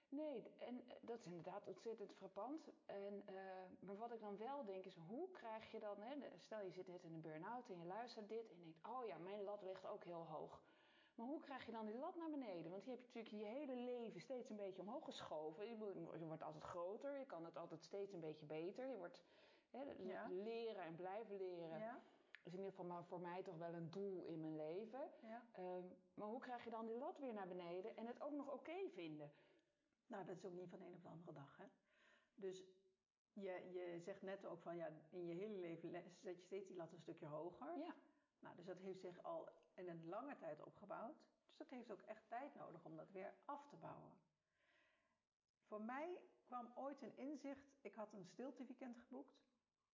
Nee, 0.09 0.53
en 0.57 0.83
dat 1.01 1.19
is 1.19 1.25
inderdaad 1.25 1.65
ontzettend 1.65 2.13
frappant. 2.13 2.69
En, 2.85 3.23
uh, 3.29 3.41
maar 3.79 3.97
wat 3.97 4.11
ik 4.11 4.19
dan 4.19 4.37
wel 4.37 4.65
denk 4.65 4.85
is, 4.85 4.95
hoe 4.95 5.31
krijg 5.31 5.71
je 5.71 5.79
dan, 5.79 6.01
hè, 6.01 6.15
stel 6.37 6.61
je 6.61 6.71
zit 6.71 6.87
net 6.87 7.03
in 7.03 7.13
een 7.13 7.21
burn-out 7.21 7.69
en 7.69 7.77
je 7.77 7.85
luistert 7.85 8.29
dit 8.29 8.49
en 8.49 8.57
je 8.57 8.63
denkt, 8.63 8.87
oh 8.87 9.05
ja, 9.05 9.17
mijn 9.17 9.43
lat 9.43 9.61
ligt 9.61 9.87
ook 9.87 10.03
heel 10.03 10.25
hoog. 10.25 10.61
Maar 11.19 11.27
hoe 11.27 11.39
krijg 11.39 11.65
je 11.65 11.71
dan 11.71 11.85
die 11.85 11.97
lat 11.97 12.15
naar 12.15 12.29
beneden? 12.29 12.71
Want 12.71 12.83
die 12.83 12.93
heb 12.93 13.01
je 13.01 13.07
natuurlijk 13.07 13.43
je 13.43 13.59
hele 13.59 13.75
leven 13.75 14.21
steeds 14.21 14.49
een 14.49 14.55
beetje 14.55 14.81
omhoog 14.81 15.03
geschoven. 15.03 15.67
Je, 15.67 16.25
wordt 16.25 16.41
altijd 16.41 16.63
groter, 16.63 17.19
je 17.19 17.25
kan 17.25 17.45
het 17.45 17.57
altijd 17.57 17.83
steeds 17.83 18.13
een 18.13 18.19
beetje 18.19 18.45
beter. 18.45 18.87
Je 18.87 18.97
wordt 18.97 19.23
hè, 19.69 19.81
ja. 19.97 20.27
leren 20.29 20.83
en 20.83 20.95
blijven 20.95 21.37
leren. 21.37 21.79
Ja. 21.79 22.01
is 22.43 22.51
in 22.53 22.57
ieder 22.57 22.69
geval 22.69 22.85
maar 22.85 23.03
voor 23.03 23.19
mij 23.19 23.43
toch 23.43 23.57
wel 23.57 23.73
een 23.73 23.91
doel 23.91 24.23
in 24.23 24.39
mijn 24.39 24.55
leven. 24.55 25.09
Ja. 25.21 25.43
Um, 25.59 25.97
maar 26.13 26.27
hoe 26.27 26.39
krijg 26.39 26.63
je 26.63 26.69
dan 26.69 26.85
die 26.85 26.97
lat 26.97 27.19
weer 27.19 27.33
naar 27.33 27.47
beneden 27.47 27.97
en 27.97 28.05
het 28.05 28.21
ook 28.21 28.33
nog 28.33 28.45
oké 28.45 28.55
okay 28.55 28.89
vinden? 28.89 29.31
Nou, 30.07 30.25
dat 30.25 30.35
is 30.37 30.45
ook 30.45 30.53
niet 30.53 30.69
van 30.69 30.79
de 30.79 30.85
een 30.85 30.93
op 30.93 31.01
de 31.01 31.09
andere 31.09 31.33
dag. 31.33 31.57
Hè? 31.57 31.65
Dus 32.35 32.65
je, 33.33 33.69
je 33.71 33.99
zegt 33.99 34.21
net 34.21 34.45
ook 34.45 34.61
van 34.61 34.75
ja, 34.75 34.89
in 35.09 35.27
je 35.27 35.33
hele 35.33 35.57
leven 35.57 35.89
zet 35.89 36.35
je 36.35 36.43
steeds 36.43 36.67
die 36.67 36.75
lat 36.75 36.91
een 36.91 36.99
stukje 36.99 37.25
hoger. 37.25 37.77
Ja. 37.77 37.95
Nou, 38.39 38.55
dus 38.55 38.65
dat 38.65 38.77
heeft 38.77 39.01
zich 39.01 39.23
al 39.23 39.49
in 39.73 39.89
een 39.89 40.07
lange 40.09 40.37
tijd 40.37 40.63
opgebouwd. 40.63 41.17
Dus 41.47 41.57
dat 41.57 41.69
heeft 41.69 41.91
ook 41.91 42.01
echt 42.01 42.27
tijd 42.27 42.55
nodig 42.55 42.85
om 42.85 42.95
dat 42.95 43.11
weer 43.11 43.33
af 43.45 43.67
te 43.67 43.75
bouwen. 43.75 44.11
Voor 45.61 45.81
mij 45.81 46.17
kwam 46.43 46.71
ooit 46.75 47.01
een 47.01 47.17
inzicht. 47.17 47.71
Ik 47.81 47.93
had 47.93 48.13
een 48.13 48.25
stilteweekend 48.25 48.97
geboekt. 48.97 49.39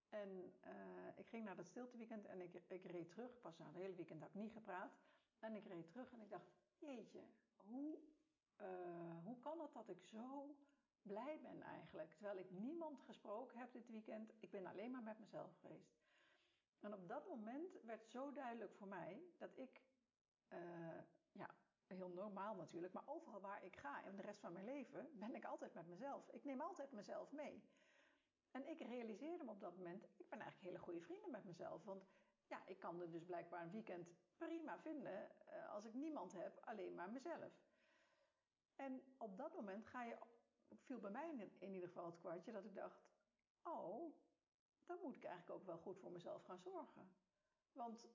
En 0.09 0.53
uh, 0.65 0.71
ik 1.15 1.27
ging 1.27 1.45
naar 1.45 1.55
dat 1.55 1.67
stilteweekend 1.67 2.25
en 2.25 2.41
ik, 2.41 2.61
ik 2.67 2.85
reed 2.85 3.09
terug. 3.09 3.41
Pas 3.41 3.57
na 3.57 3.65
het 3.65 3.75
hele 3.75 3.95
weekend 3.95 4.19
had 4.19 4.29
ik 4.29 4.35
niet 4.35 4.53
gepraat. 4.53 4.91
En 5.39 5.55
ik 5.55 5.65
reed 5.65 5.87
terug 5.87 6.11
en 6.11 6.21
ik 6.21 6.29
dacht, 6.29 6.45
jeetje, 6.79 7.23
hoe, 7.55 7.97
uh, 8.61 9.23
hoe 9.23 9.39
kan 9.39 9.59
het 9.59 9.73
dat 9.73 9.89
ik 9.89 10.01
zo 10.01 10.55
blij 11.01 11.39
ben 11.41 11.61
eigenlijk? 11.61 12.13
Terwijl 12.13 12.37
ik 12.37 12.51
niemand 12.51 13.01
gesproken 13.01 13.59
heb 13.59 13.73
dit 13.73 13.89
weekend. 13.89 14.33
Ik 14.39 14.51
ben 14.51 14.65
alleen 14.65 14.91
maar 14.91 15.03
met 15.03 15.19
mezelf 15.19 15.55
geweest. 15.61 16.04
En 16.85 16.93
op 16.93 17.07
dat 17.07 17.27
moment 17.27 17.81
werd 17.83 18.05
zo 18.07 18.33
duidelijk 18.33 18.73
voor 18.73 18.87
mij 18.87 19.21
dat 19.37 19.57
ik, 19.57 19.81
uh, 20.49 20.59
ja, 21.31 21.55
heel 21.87 22.09
normaal 22.09 22.55
natuurlijk, 22.55 22.93
maar 22.93 23.07
overal 23.07 23.41
waar 23.41 23.63
ik 23.63 23.77
ga 23.77 24.01
in 24.03 24.15
de 24.15 24.21
rest 24.21 24.39
van 24.39 24.53
mijn 24.53 24.65
leven 24.65 25.19
ben 25.19 25.35
ik 25.35 25.45
altijd 25.45 25.73
met 25.73 25.87
mezelf. 25.87 26.29
Ik 26.29 26.43
neem 26.43 26.61
altijd 26.61 26.91
mezelf 26.91 27.31
mee. 27.31 27.63
En 28.51 28.67
ik 28.67 28.79
realiseerde 28.79 29.43
me 29.43 29.51
op 29.51 29.59
dat 29.59 29.77
moment, 29.77 30.03
ik 30.03 30.29
ben 30.29 30.39
eigenlijk 30.39 30.71
hele 30.71 30.83
goede 30.83 31.01
vrienden 31.01 31.31
met 31.31 31.43
mezelf. 31.43 31.83
Want 31.83 32.05
ja, 32.47 32.65
ik 32.65 32.79
kan 32.79 33.01
er 33.01 33.11
dus 33.11 33.25
blijkbaar 33.25 33.61
een 33.61 33.71
weekend 33.71 34.09
prima 34.37 34.79
vinden 34.79 35.31
uh, 35.49 35.73
als 35.73 35.85
ik 35.85 35.93
niemand 35.93 36.33
heb, 36.33 36.59
alleen 36.59 36.95
maar 36.95 37.11
mezelf. 37.11 37.53
En 38.75 39.03
op 39.17 39.37
dat 39.37 39.55
moment 39.55 39.85
ga 39.85 40.03
je, 40.03 40.17
viel 40.75 40.99
bij 40.99 41.11
mij 41.11 41.29
in, 41.29 41.51
in 41.59 41.73
ieder 41.73 41.87
geval 41.87 42.05
het 42.05 42.19
kwartje 42.19 42.51
dat 42.51 42.65
ik 42.65 42.75
dacht, 42.75 43.01
oh, 43.63 44.13
dan 44.85 44.97
moet 45.01 45.15
ik 45.15 45.23
eigenlijk 45.23 45.59
ook 45.59 45.65
wel 45.65 45.77
goed 45.77 45.99
voor 45.99 46.11
mezelf 46.11 46.43
gaan 46.43 46.59
zorgen. 46.59 47.09
Want 47.71 48.07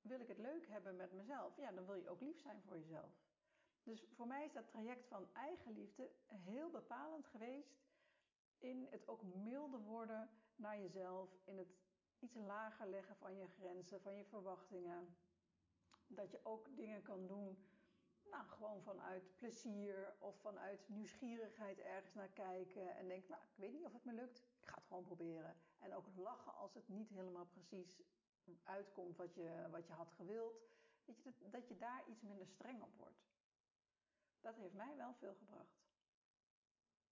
wil 0.00 0.20
ik 0.20 0.28
het 0.28 0.38
leuk 0.38 0.68
hebben 0.68 0.96
met 0.96 1.12
mezelf, 1.12 1.56
ja, 1.56 1.72
dan 1.72 1.86
wil 1.86 1.94
je 1.94 2.08
ook 2.08 2.20
lief 2.20 2.40
zijn 2.40 2.62
voor 2.62 2.78
jezelf. 2.78 3.24
Dus 3.82 4.06
voor 4.12 4.26
mij 4.26 4.44
is 4.44 4.52
dat 4.52 4.68
traject 4.68 5.06
van 5.06 5.28
eigenliefde 5.32 6.10
heel 6.26 6.70
bepalend 6.70 7.26
geweest 7.26 7.76
in 8.58 8.86
het 8.90 9.08
ook 9.08 9.22
milder 9.22 9.80
worden 9.80 10.30
naar 10.56 10.78
jezelf, 10.78 11.38
in 11.44 11.58
het 11.58 11.76
iets 12.18 12.34
lager 12.34 12.86
leggen 12.86 13.16
van 13.16 13.36
je 13.36 13.48
grenzen, 13.48 14.00
van 14.00 14.16
je 14.16 14.24
verwachtingen. 14.24 15.16
Dat 16.06 16.30
je 16.30 16.40
ook 16.44 16.76
dingen 16.76 17.02
kan 17.02 17.26
doen 17.26 17.58
nou, 18.30 18.48
gewoon 18.48 18.82
vanuit 18.82 19.36
plezier 19.36 20.14
of 20.18 20.36
vanuit 20.40 20.88
nieuwsgierigheid 20.88 21.78
ergens 21.78 22.14
naar 22.14 22.28
kijken 22.28 22.96
en 22.96 23.08
denk, 23.08 23.28
nou, 23.28 23.42
ik 23.42 23.56
weet 23.56 23.72
niet 23.72 23.84
of 23.84 23.92
het 23.92 24.04
me 24.04 24.12
lukt, 24.12 24.42
het 24.76 24.86
gewoon 24.86 25.04
proberen. 25.04 25.56
En 25.78 25.94
ook 25.94 26.06
lachen 26.16 26.54
als 26.54 26.74
het 26.74 26.88
niet 26.88 27.08
helemaal 27.08 27.46
precies 27.46 28.02
uitkomt 28.62 29.16
wat 29.16 29.34
je, 29.34 29.66
wat 29.70 29.86
je 29.86 29.92
had 29.92 30.12
gewild. 30.12 30.60
Weet 31.04 31.16
je, 31.16 31.22
dat, 31.22 31.52
dat 31.52 31.68
je 31.68 31.76
daar 31.76 32.08
iets 32.08 32.22
minder 32.22 32.46
streng 32.46 32.82
op 32.82 32.96
wordt. 32.96 33.24
Dat 34.40 34.56
heeft 34.56 34.74
mij 34.74 34.96
wel 34.96 35.14
veel 35.14 35.34
gebracht. 35.34 35.84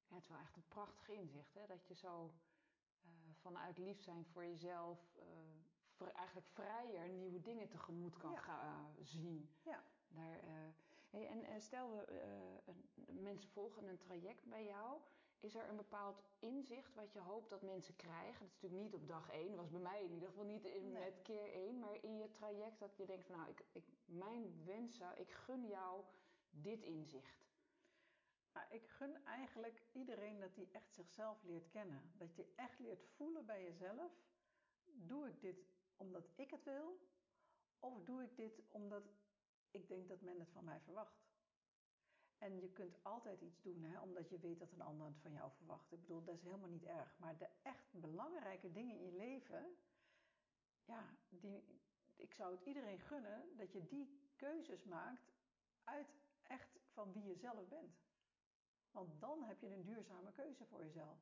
Ja, 0.08 0.14
het 0.14 0.22
is 0.22 0.28
wel 0.28 0.38
echt 0.38 0.56
een 0.56 0.68
prachtig 0.68 1.08
inzicht, 1.08 1.54
hè? 1.54 1.66
dat 1.66 1.86
je 1.86 1.94
zo 1.94 2.34
uh, 3.02 3.10
vanuit 3.40 3.78
lief 3.78 4.00
zijn 4.00 4.26
voor 4.26 4.44
jezelf 4.44 5.16
uh, 5.98 6.14
eigenlijk 6.14 6.48
vrijer 6.48 7.08
nieuwe 7.08 7.40
dingen 7.40 7.68
tegemoet 7.68 8.16
kan 8.16 8.38
gaan 8.38 8.94
uh, 8.98 9.04
zien. 9.04 9.50
Ja. 9.62 9.82
Daar, 10.08 10.40
hey, 11.10 11.26
en 11.26 11.60
stel 11.60 11.90
we 11.90 12.22
mensen 13.06 13.50
volgen 13.50 13.88
een 13.88 13.98
traject 13.98 14.44
bij 14.44 14.64
jou. 14.64 15.00
Is 15.44 15.54
er 15.54 15.68
een 15.68 15.76
bepaald 15.76 16.22
inzicht 16.38 16.94
wat 16.94 17.12
je 17.12 17.20
hoopt 17.20 17.50
dat 17.50 17.62
mensen 17.62 17.96
krijgen? 17.96 18.38
Dat 18.38 18.48
is 18.48 18.54
natuurlijk 18.54 18.82
niet 18.82 18.94
op 18.94 19.08
dag 19.08 19.30
één. 19.30 19.48
Dat 19.48 19.56
was 19.56 19.70
bij 19.70 19.80
mij 19.80 20.04
in 20.04 20.12
ieder 20.12 20.28
geval 20.28 20.44
niet 20.44 20.64
in, 20.64 20.92
nee. 20.92 21.02
met 21.02 21.22
keer 21.22 21.52
één. 21.52 21.78
Maar 21.78 22.04
in 22.04 22.18
je 22.18 22.30
traject 22.30 22.78
dat 22.78 22.96
je 22.96 23.06
denkt 23.06 23.26
van 23.26 23.36
nou, 23.36 23.50
ik, 23.50 23.64
ik, 23.72 23.84
mijn 24.04 24.64
wensen, 24.64 25.18
ik 25.18 25.30
gun 25.30 25.66
jou 25.66 26.04
dit 26.50 26.82
inzicht. 26.82 27.46
Nou, 28.52 28.66
ik 28.70 28.88
gun 28.88 29.24
eigenlijk 29.24 29.82
iedereen 29.92 30.40
dat 30.40 30.54
hij 30.54 30.68
echt 30.72 30.94
zichzelf 30.94 31.42
leert 31.42 31.68
kennen. 31.68 32.12
Dat 32.16 32.36
je 32.36 32.52
echt 32.56 32.78
leert 32.78 33.04
voelen 33.04 33.46
bij 33.46 33.62
jezelf. 33.62 34.12
Doe 34.84 35.28
ik 35.28 35.40
dit 35.40 35.66
omdat 35.96 36.28
ik 36.34 36.50
het 36.50 36.64
wil? 36.64 36.98
Of 37.78 38.02
doe 38.02 38.22
ik 38.22 38.36
dit 38.36 38.62
omdat 38.70 39.02
ik 39.70 39.88
denk 39.88 40.08
dat 40.08 40.20
men 40.20 40.40
het 40.40 40.50
van 40.50 40.64
mij 40.64 40.80
verwacht? 40.80 41.23
En 42.44 42.60
je 42.60 42.72
kunt 42.72 43.02
altijd 43.02 43.40
iets 43.40 43.62
doen, 43.62 43.82
hè, 43.82 44.00
omdat 44.00 44.28
je 44.28 44.38
weet 44.38 44.58
dat 44.58 44.72
een 44.72 44.80
ander 44.80 45.06
het 45.06 45.18
van 45.18 45.32
jou 45.32 45.50
verwacht. 45.52 45.92
Ik 45.92 46.00
bedoel, 46.00 46.24
dat 46.24 46.34
is 46.34 46.42
helemaal 46.42 46.68
niet 46.68 46.84
erg. 46.84 47.18
Maar 47.18 47.38
de 47.38 47.48
echt 47.62 47.92
belangrijke 47.92 48.72
dingen 48.72 48.96
in 48.96 49.04
je 49.04 49.12
leven, 49.12 49.76
ja, 50.84 51.16
die, 51.28 51.64
ik 52.16 52.34
zou 52.34 52.54
het 52.54 52.64
iedereen 52.64 53.00
gunnen 53.00 53.56
dat 53.56 53.72
je 53.72 53.86
die 53.86 54.32
keuzes 54.36 54.84
maakt 54.84 55.32
uit 55.84 56.16
echt 56.42 56.78
van 56.92 57.12
wie 57.12 57.24
je 57.24 57.36
zelf 57.36 57.68
bent. 57.68 57.98
Want 58.90 59.20
dan 59.20 59.42
heb 59.42 59.60
je 59.60 59.70
een 59.70 59.84
duurzame 59.84 60.32
keuze 60.32 60.64
voor 60.64 60.84
jezelf. 60.84 61.18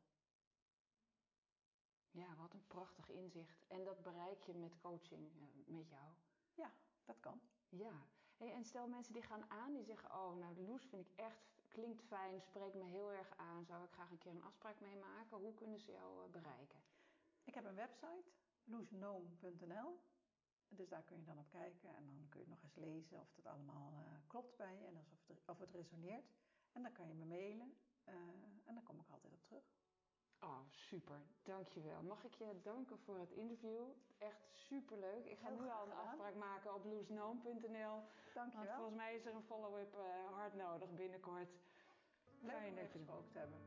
Ja, 2.10 2.36
wat 2.36 2.52
een 2.54 2.66
prachtig 2.66 3.08
inzicht. 3.08 3.66
En 3.68 3.84
dat 3.84 4.02
bereik 4.02 4.42
je 4.42 4.54
met 4.54 4.78
coaching 4.80 5.34
uh, 5.34 5.66
met 5.66 5.88
jou. 5.88 6.12
Ja, 6.54 6.72
dat 7.04 7.20
kan. 7.20 7.40
Ja. 7.68 8.06
En 8.50 8.64
stel 8.64 8.88
mensen 8.88 9.12
die 9.12 9.22
gaan 9.22 9.50
aan, 9.50 9.72
die 9.72 9.84
zeggen: 9.84 10.10
Oh, 10.10 10.36
nou, 10.36 10.60
Loes 10.60 10.84
vind 10.84 11.06
ik 11.06 11.12
echt, 11.16 11.38
klinkt 11.68 12.02
fijn, 12.02 12.40
spreekt 12.40 12.74
me 12.74 12.84
heel 12.84 13.12
erg 13.12 13.36
aan. 13.36 13.64
Zou 13.64 13.84
ik 13.84 13.90
graag 13.90 14.10
een 14.10 14.18
keer 14.18 14.30
een 14.30 14.42
afspraak 14.42 14.80
mee 14.80 14.96
maken? 14.96 15.36
Hoe 15.36 15.54
kunnen 15.54 15.80
ze 15.80 15.92
jou 15.92 16.24
uh, 16.24 16.30
bereiken? 16.30 16.80
Ik 17.44 17.54
heb 17.54 17.64
een 17.64 17.74
website, 17.74 18.30
loesnoom.nl. 18.64 20.00
Dus 20.68 20.88
daar 20.88 21.02
kun 21.02 21.18
je 21.18 21.24
dan 21.24 21.38
op 21.38 21.50
kijken 21.50 21.94
en 21.94 22.06
dan 22.06 22.28
kun 22.28 22.40
je 22.40 22.48
nog 22.48 22.62
eens 22.62 22.74
lezen 22.74 23.20
of 23.20 23.36
het 23.36 23.46
allemaal 23.46 23.92
uh, 23.92 24.18
klopt 24.26 24.56
bij 24.56 24.78
je 24.78 24.86
en 24.86 24.96
of 24.96 25.06
het, 25.26 25.42
of 25.46 25.58
het 25.58 25.70
resoneert. 25.70 26.34
En 26.72 26.82
dan 26.82 26.92
kan 26.92 27.08
je 27.08 27.14
me 27.14 27.24
mailen 27.24 27.76
uh, 28.08 28.14
en 28.64 28.74
dan 28.74 28.82
kom 28.82 29.00
ik 29.00 29.10
altijd 29.10 29.32
op 29.32 29.44
terug. 29.44 29.64
Oh, 30.42 30.58
super. 30.70 31.20
Dankjewel. 31.42 32.02
Mag 32.02 32.24
ik 32.24 32.34
je 32.34 32.60
danken 32.62 32.98
voor 32.98 33.18
het 33.18 33.30
interview? 33.30 33.84
Echt 34.18 34.40
superleuk. 34.54 35.24
Ik 35.26 35.38
ga 35.38 35.48
Heel 35.48 35.56
nu 35.60 35.70
al 35.70 35.82
een 35.84 35.90
gedaan. 35.90 36.06
afspraak 36.06 36.34
maken 36.34 36.74
op 36.74 36.84
loesnoom.nl. 36.84 38.02
Dankjewel. 38.34 38.64
Want 38.66 38.76
volgens 38.76 38.96
mij 38.96 39.14
is 39.14 39.24
er 39.26 39.34
een 39.34 39.42
follow-up 39.42 39.94
uh, 39.94 40.34
hard 40.36 40.54
nodig 40.54 40.94
binnenkort. 40.94 41.48
Leuk 42.40 42.50
Fijn 42.52 42.74
dat 42.74 42.92
je 42.92 42.98
gesproken 42.98 43.30
te 43.32 43.38
hebben. 43.38 43.58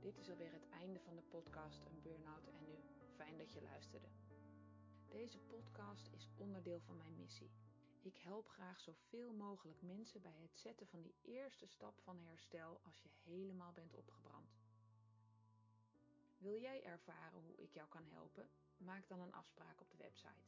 Dit 0.00 0.18
is 0.18 0.30
alweer 0.30 0.52
het 0.52 0.68
einde 0.70 1.00
van 1.00 1.14
de 1.16 1.22
podcast 1.22 1.80
Een 1.86 2.00
Burnout 2.02 2.46
en 2.46 2.64
Nu. 2.64 2.74
Fijn 3.16 3.38
dat 3.38 3.52
je 3.52 3.62
luisterde. 3.62 4.08
Deze 5.08 5.38
podcast 5.38 6.08
is 6.12 6.28
onderdeel 6.36 6.80
van 6.80 6.96
mijn 6.96 7.16
missie. 7.16 7.50
Ik 8.04 8.16
help 8.16 8.48
graag 8.48 8.80
zoveel 8.80 9.32
mogelijk 9.32 9.82
mensen 9.82 10.22
bij 10.22 10.38
het 10.40 10.58
zetten 10.58 10.86
van 10.86 11.02
die 11.02 11.14
eerste 11.22 11.66
stap 11.66 12.00
van 12.00 12.18
herstel 12.18 12.80
als 12.82 13.02
je 13.02 13.08
helemaal 13.22 13.72
bent 13.72 13.94
opgebrand. 13.94 14.58
Wil 16.38 16.60
jij 16.60 16.82
ervaren 16.84 17.40
hoe 17.40 17.56
ik 17.56 17.72
jou 17.72 17.88
kan 17.88 18.04
helpen? 18.06 18.48
Maak 18.76 19.08
dan 19.08 19.20
een 19.20 19.32
afspraak 19.32 19.80
op 19.80 19.90
de 19.90 19.96
website 19.96 20.42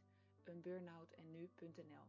eenburnoutennu.nl. 0.45 2.09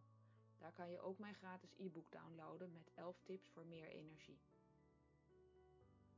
Daar 0.58 0.74
kan 0.74 0.90
je 0.90 1.00
ook 1.00 1.20
mijn 1.20 1.36
gratis 1.36 1.74
e-book 1.78 2.12
downloaden 2.12 2.72
met 2.72 2.92
11 2.94 3.22
tips 3.24 3.50
voor 3.50 3.66
meer 3.66 3.88
energie. 3.88 4.40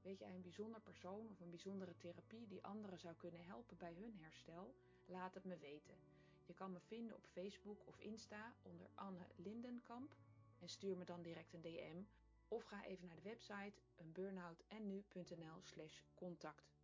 Weet 0.01 0.19
jij 0.19 0.33
een 0.35 0.41
bijzonder 0.41 0.81
persoon 0.81 1.29
of 1.29 1.39
een 1.39 1.49
bijzondere 1.49 1.97
therapie 1.97 2.47
die 2.47 2.63
anderen 2.63 2.99
zou 2.99 3.15
kunnen 3.15 3.45
helpen 3.45 3.77
bij 3.77 3.93
hun 3.93 4.15
herstel? 4.15 4.75
Laat 5.05 5.33
het 5.33 5.43
me 5.43 5.57
weten. 5.57 6.18
Je 6.49 6.55
kan 6.55 6.71
me 6.71 6.79
vinden 6.79 7.15
op 7.15 7.25
Facebook 7.25 7.87
of 7.87 7.99
Insta 7.99 8.53
onder 8.61 8.89
Anne 8.95 9.27
Lindenkamp 9.35 10.15
en 10.59 10.69
stuur 10.69 10.97
me 10.97 11.05
dan 11.05 11.21
direct 11.21 11.53
een 11.53 11.61
DM 11.61 12.03
of 12.47 12.63
ga 12.63 12.85
even 12.85 13.05
naar 13.05 13.15
de 13.15 13.21
website 13.21 13.81
eenburnoutennu.nl 13.95 15.61
slash 15.61 16.01
contact. 16.13 16.77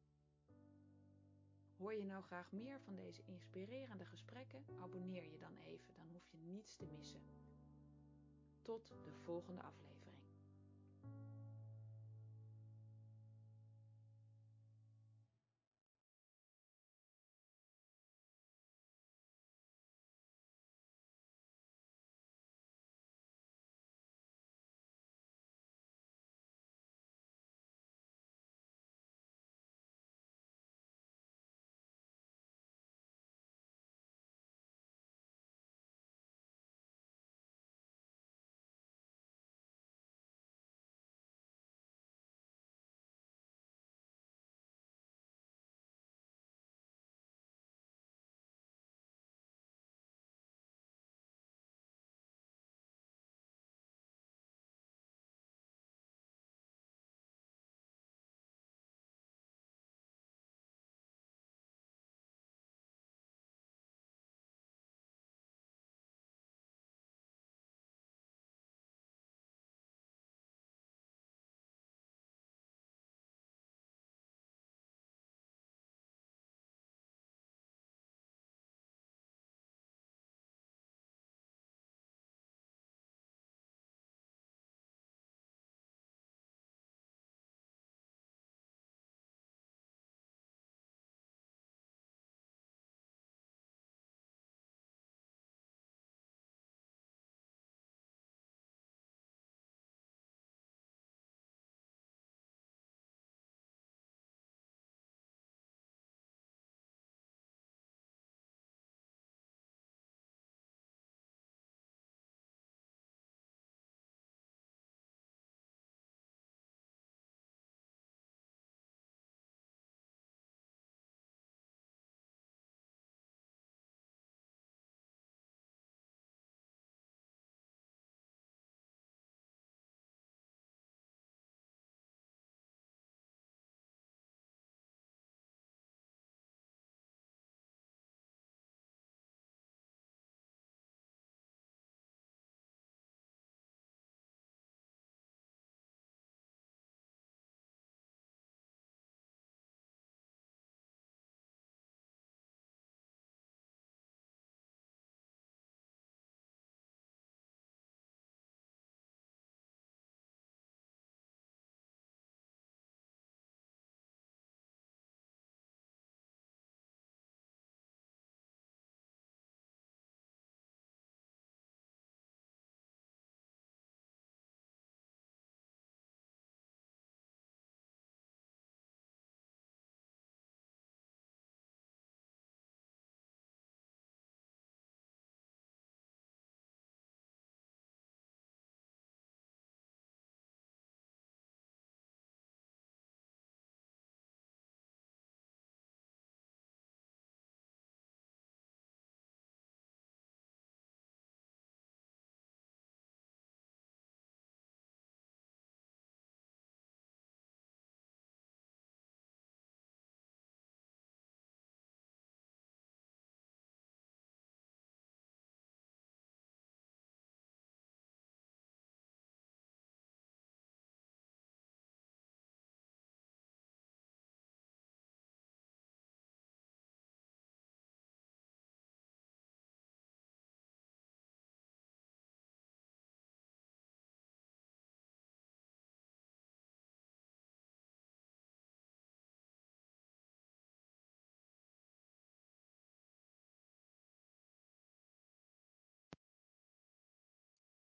Hoor 1.77 1.93
je 1.93 2.05
nou 2.05 2.23
graag 2.23 2.51
meer 2.51 2.79
van 2.81 2.95
deze 2.95 3.23
inspirerende 3.25 4.05
gesprekken? 4.05 4.65
Abonneer 4.81 5.31
je 5.31 5.37
dan 5.37 5.57
even, 5.57 5.93
dan 5.93 6.09
hoef 6.11 6.27
je 6.31 6.37
niets 6.37 6.75
te 6.75 6.85
missen. 6.85 7.21
Tot 8.61 8.87
de 9.03 9.11
volgende 9.11 9.61
aflevering. 9.61 9.94